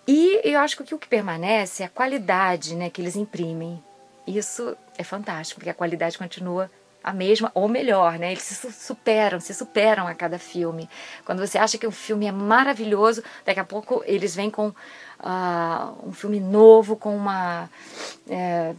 E 0.06 0.40
eu 0.44 0.58
acho 0.58 0.76
que 0.76 0.94
o 0.94 0.98
que 0.98 1.06
permanece 1.06 1.82
é 1.82 1.86
a 1.86 1.88
qualidade 1.88 2.74
né, 2.74 2.90
que 2.90 3.00
eles 3.00 3.14
imprimem. 3.14 3.82
Isso 4.26 4.76
é 4.98 5.04
fantástico, 5.04 5.60
porque 5.60 5.70
a 5.70 5.74
qualidade 5.74 6.18
continua 6.18 6.70
a 7.02 7.12
mesma 7.12 7.50
ou 7.54 7.68
melhor, 7.68 8.18
né? 8.18 8.32
Eles 8.32 8.42
se 8.42 8.72
superam, 8.72 9.40
se 9.40 9.54
superam 9.54 10.06
a 10.06 10.14
cada 10.14 10.38
filme. 10.38 10.88
Quando 11.24 11.46
você 11.46 11.58
acha 11.58 11.78
que 11.78 11.86
um 11.86 11.92
filme 11.92 12.26
é 12.26 12.32
maravilhoso, 12.32 13.22
daqui 13.44 13.60
a 13.60 13.64
pouco 13.64 14.02
eles 14.06 14.34
vêm 14.34 14.50
com 14.50 14.68
uh, 14.68 16.06
um 16.08 16.12
filme 16.12 16.40
novo, 16.40 16.96
com 16.96 17.16
uma, 17.16 17.68
é, 18.28 18.74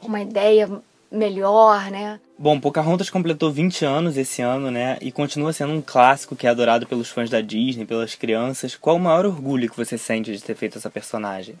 uma 0.00 0.20
ideia 0.20 0.68
melhor, 1.10 1.90
né? 1.90 2.20
Bom, 2.38 2.60
Pocahontas 2.60 3.10
completou 3.10 3.50
20 3.50 3.84
anos 3.84 4.16
esse 4.16 4.42
ano, 4.42 4.70
né? 4.70 4.98
E 5.00 5.10
continua 5.10 5.52
sendo 5.52 5.72
um 5.72 5.82
clássico 5.82 6.36
que 6.36 6.46
é 6.46 6.50
adorado 6.50 6.86
pelos 6.86 7.08
fãs 7.08 7.30
da 7.30 7.40
Disney, 7.40 7.84
pelas 7.84 8.14
crianças. 8.14 8.76
Qual 8.76 8.96
o 8.96 9.00
maior 9.00 9.26
orgulho 9.26 9.68
que 9.70 9.76
você 9.76 9.98
sente 9.98 10.32
de 10.32 10.42
ter 10.42 10.54
feito 10.54 10.78
essa 10.78 10.90
personagem? 10.90 11.58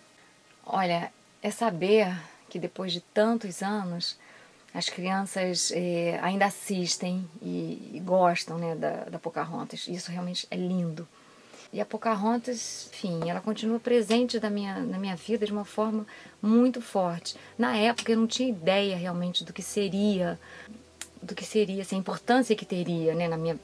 Olha, 0.64 1.10
é 1.42 1.50
saber 1.50 2.14
que 2.48 2.58
depois 2.58 2.92
de 2.92 3.00
tantos 3.00 3.62
anos 3.62 4.16
as 4.72 4.88
crianças 4.88 5.72
é, 5.74 6.18
ainda 6.22 6.46
assistem 6.46 7.28
e, 7.40 7.92
e, 7.94 8.00
gostam 8.00 8.58
né, 8.58 8.74
da, 8.74 9.04
da 9.04 9.18
Pocahontas. 9.18 9.88
Isso 9.88 10.10
realmente 10.10 10.46
é 10.50 10.56
lindo. 10.56 11.08
E 11.72 11.80
a 11.80 11.86
Pocahontas, 11.86 12.88
enfim, 12.92 13.28
ela 13.28 13.40
continua 13.40 13.78
presente 13.78 14.40
na 14.40 14.48
minha, 14.48 14.78
na 14.80 14.98
minha 14.98 15.16
vida 15.16 15.44
de 15.44 15.52
uma 15.52 15.64
forma 15.64 16.06
muito 16.40 16.80
forte. 16.80 17.36
Na 17.58 17.76
época 17.76 18.12
eu 18.12 18.16
não 18.16 18.26
tinha 18.26 18.48
ideia 18.48 18.96
realmente 18.96 19.44
do 19.44 19.52
que 19.52 19.62
seria, 19.62 20.38
do 21.22 21.34
que 21.34 21.44
seria, 21.44 21.82
assim, 21.82 21.96
a 21.96 21.98
importância 21.98 22.56
que 22.56 22.64
teria 22.64 23.14
né, 23.14 23.28
na 23.28 23.36
minha 23.36 23.58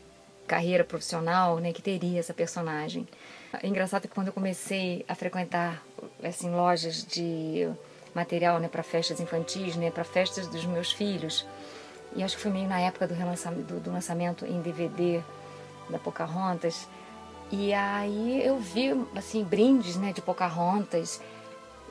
carreira 0.46 0.84
profissional, 0.84 1.58
né, 1.58 1.72
que 1.72 1.80
teria 1.80 2.20
essa 2.20 2.34
personagem. 2.34 3.08
É 3.62 3.66
engraçado 3.66 4.02
que 4.02 4.14
quando 4.14 4.28
eu 4.28 4.32
comecei 4.32 5.04
a 5.08 5.14
frequentar 5.14 5.82
assim, 6.22 6.50
lojas 6.50 7.04
de 7.04 7.68
material 8.14 8.58
né, 8.58 8.68
para 8.68 8.82
festas 8.82 9.20
infantis, 9.20 9.76
né, 9.76 9.90
para 9.90 10.04
festas 10.04 10.46
dos 10.46 10.64
meus 10.64 10.92
filhos. 10.92 11.46
E 12.14 12.22
acho 12.22 12.36
que 12.36 12.42
foi 12.42 12.52
meio 12.52 12.68
na 12.68 12.80
época 12.80 13.08
do, 13.08 13.14
do, 13.14 13.80
do 13.80 13.90
lançamento 13.90 14.46
em 14.46 14.60
DVD 14.60 15.20
da 15.90 15.98
Pocahontas. 15.98 16.88
E 17.50 17.72
aí 17.74 18.44
eu 18.44 18.58
vi 18.58 18.90
assim 19.16 19.44
brindes 19.44 19.96
né, 19.96 20.12
de 20.12 20.22
Pocahontas. 20.22 21.20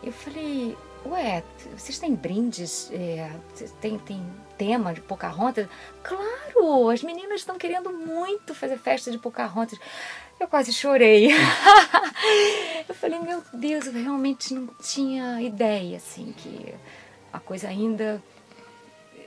Eu 0.01 0.11
falei, 0.11 0.77
ué, 1.05 1.43
vocês 1.77 1.99
têm 1.99 2.15
brindes? 2.15 2.89
É, 2.91 3.29
tem, 3.81 3.97
tem 3.99 4.25
tema 4.57 4.93
de 4.93 5.01
Pocahontas? 5.01 5.67
Claro, 6.01 6.89
as 6.89 7.03
meninas 7.03 7.41
estão 7.41 7.57
querendo 7.57 7.91
muito 7.91 8.53
fazer 8.55 8.77
festa 8.77 9.11
de 9.11 9.17
Pocahontas. 9.17 9.79
Eu 10.39 10.47
quase 10.47 10.73
chorei. 10.73 11.29
eu 12.87 12.95
falei, 12.95 13.19
meu 13.19 13.41
Deus, 13.53 13.85
eu 13.85 13.93
realmente 13.93 14.53
não 14.53 14.67
tinha 14.81 15.41
ideia, 15.41 15.97
assim, 15.97 16.33
que 16.37 16.73
a 17.31 17.39
coisa 17.39 17.67
ainda 17.67 18.21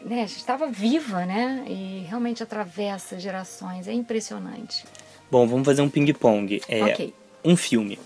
né, 0.02 0.24
estava 0.24 0.66
viva, 0.66 1.24
né? 1.24 1.64
E 1.66 2.04
realmente 2.08 2.42
atravessa 2.42 3.18
gerações. 3.18 3.88
É 3.88 3.92
impressionante. 3.92 4.84
Bom, 5.30 5.46
vamos 5.46 5.64
fazer 5.64 5.82
um 5.82 5.88
ping-pong. 5.88 6.60
É, 6.68 6.84
Ok. 6.84 7.14
Um 7.44 7.56
filme, 7.56 7.96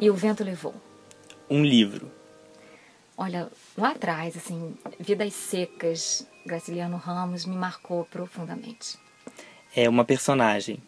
E 0.00 0.08
o 0.08 0.14
vento 0.14 0.42
levou. 0.42 0.74
um 1.50 1.62
livro, 1.62 2.10
Olha, 3.18 3.48
lá 3.78 3.90
atrás, 3.92 4.36
assim, 4.36 4.74
Vidas 5.00 5.32
Secas, 5.32 6.26
Graciliano 6.44 6.96
Ramos 6.98 7.46
me 7.46 7.56
marcou 7.56 8.04
profundamente. 8.04 8.98
é 9.74 9.88
uma 9.88 10.04
personagem, 10.04 10.82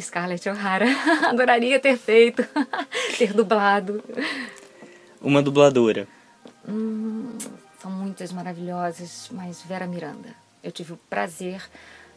Scarlett 0.00 0.48
O'Hara, 0.48 0.86
adoraria 1.28 1.78
ter 1.80 1.96
feito, 1.96 2.44
ter 3.18 3.32
dublado. 3.32 4.02
uma 5.20 5.42
dubladora, 5.42 6.06
Hum, 6.66 7.36
são 7.80 7.90
muitas 7.90 8.32
maravilhosas, 8.32 9.28
mas 9.30 9.60
Vera 9.62 9.86
Miranda. 9.86 10.34
Eu 10.62 10.72
tive 10.72 10.94
o 10.94 10.96
prazer 11.10 11.62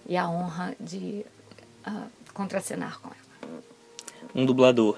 e 0.08 0.16
a 0.16 0.30
honra 0.30 0.74
de 0.80 1.26
ah, 1.86 2.08
contracenar 2.34 2.98
com 3.02 3.10
ela. 3.10 3.62
um 4.34 4.46
dublador, 4.46 4.98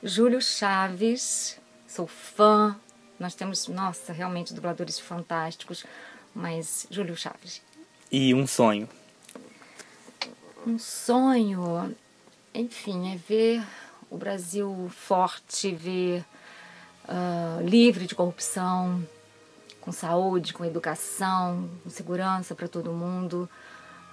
Júlio 0.00 0.40
Chaves, 0.40 1.58
sou 1.88 2.06
fã. 2.06 2.76
Nós 3.18 3.34
temos, 3.34 3.66
nossa, 3.66 4.12
realmente 4.12 4.54
dubladores 4.54 5.00
fantásticos, 5.00 5.84
mas 6.32 6.86
Júlio 6.88 7.16
Chaves. 7.16 7.60
e 8.12 8.32
um 8.32 8.46
sonho. 8.46 8.88
Um 10.66 10.78
sonho, 10.78 11.94
enfim, 12.52 13.12
é 13.12 13.16
ver 13.16 13.64
o 14.10 14.16
Brasil 14.16 14.90
forte, 14.90 15.74
ver 15.74 16.24
ah, 17.06 17.60
livre 17.62 18.06
de 18.06 18.14
corrupção, 18.14 19.02
com 19.80 19.92
saúde, 19.92 20.52
com 20.52 20.64
educação, 20.64 21.68
com 21.82 21.88
segurança 21.88 22.54
para 22.54 22.68
todo 22.68 22.92
mundo. 22.92 23.48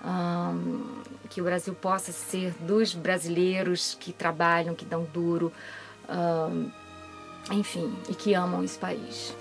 Ahn, 0.03 1.03
que 1.29 1.41
o 1.41 1.43
Brasil 1.43 1.73
possa 1.73 2.11
ser 2.11 2.53
dos 2.59 2.93
brasileiros 2.93 3.97
que 3.99 4.13
trabalham, 4.13 4.75
que 4.75 4.85
dão 4.85 5.03
duro, 5.03 5.51
ahn, 6.07 6.69
enfim, 7.51 7.93
e 8.07 8.13
que 8.13 8.33
amam 8.33 8.63
esse 8.63 8.77
país. 8.77 9.35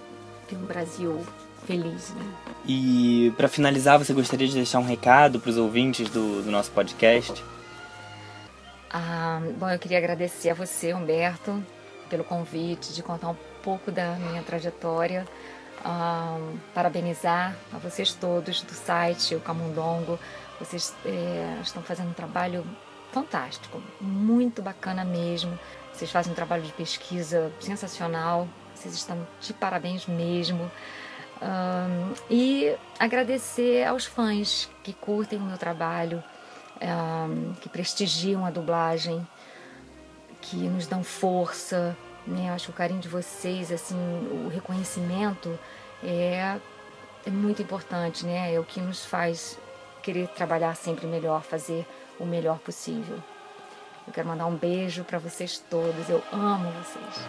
Ter 0.48 0.56
um 0.56 0.64
Brasil 0.64 1.24
feliz, 1.66 2.14
né? 2.14 2.24
E 2.66 3.32
para 3.36 3.48
finalizar, 3.48 3.98
você 3.98 4.12
gostaria 4.12 4.46
de 4.46 4.54
deixar 4.54 4.78
um 4.78 4.84
recado 4.84 5.38
para 5.40 5.50
os 5.50 5.56
ouvintes 5.56 6.08
do, 6.08 6.42
do 6.42 6.50
nosso 6.50 6.70
podcast? 6.70 7.44
Ah, 8.90 9.40
bom, 9.58 9.68
eu 9.68 9.78
queria 9.78 9.98
agradecer 9.98 10.50
a 10.50 10.54
você, 10.54 10.94
Humberto, 10.94 11.62
pelo 12.08 12.24
convite 12.24 12.94
de 12.94 13.02
contar 13.02 13.30
um 13.30 13.36
pouco 13.62 13.90
da 13.90 14.14
minha 14.14 14.42
trajetória. 14.42 15.26
Ah, 15.84 16.38
parabenizar 16.72 17.54
a 17.72 17.78
vocês 17.78 18.14
todos 18.14 18.62
do 18.62 18.72
site, 18.72 19.34
o 19.34 19.40
Camundongo. 19.40 20.18
Vocês 20.58 20.94
eh, 21.04 21.58
estão 21.62 21.82
fazendo 21.82 22.10
um 22.10 22.14
trabalho 22.14 22.64
fantástico, 23.12 23.82
muito 24.00 24.62
bacana 24.62 25.04
mesmo. 25.04 25.58
Vocês 25.92 26.10
fazem 26.10 26.32
um 26.32 26.34
trabalho 26.34 26.62
de 26.62 26.72
pesquisa 26.72 27.52
sensacional. 27.60 28.48
Vocês 28.74 28.94
estão 28.94 29.26
de 29.40 29.52
parabéns 29.52 30.06
mesmo. 30.06 30.70
Ah, 31.40 31.86
e 32.30 32.74
agradecer 32.98 33.84
aos 33.84 34.04
fãs 34.04 34.68
que 34.82 34.92
curtem 34.92 35.38
o 35.38 35.42
meu 35.42 35.58
trabalho, 35.58 36.22
ah, 36.80 37.26
que 37.60 37.68
prestigiam 37.68 38.44
a 38.44 38.50
dublagem, 38.50 39.26
que 40.40 40.56
nos 40.56 40.86
dão 40.86 41.02
força, 41.02 41.96
né? 42.26 42.50
Acho 42.50 42.66
que 42.66 42.70
o 42.70 42.74
carinho 42.74 43.00
de 43.00 43.08
vocês, 43.08 43.72
assim, 43.72 43.96
o 44.30 44.48
reconhecimento 44.48 45.58
é, 46.02 46.58
é 47.26 47.30
muito 47.30 47.62
importante, 47.62 48.24
né? 48.26 48.54
É 48.54 48.60
o 48.60 48.64
que 48.64 48.80
nos 48.80 49.04
faz 49.04 49.58
querer 50.02 50.28
trabalhar 50.28 50.74
sempre 50.76 51.06
melhor, 51.06 51.42
fazer 51.42 51.86
o 52.18 52.26
melhor 52.26 52.58
possível. 52.58 53.18
Eu 54.06 54.12
quero 54.12 54.28
mandar 54.28 54.46
um 54.46 54.54
beijo 54.54 55.02
para 55.02 55.18
vocês 55.18 55.58
todos. 55.70 56.08
Eu 56.10 56.22
amo 56.30 56.70
vocês. 56.72 57.26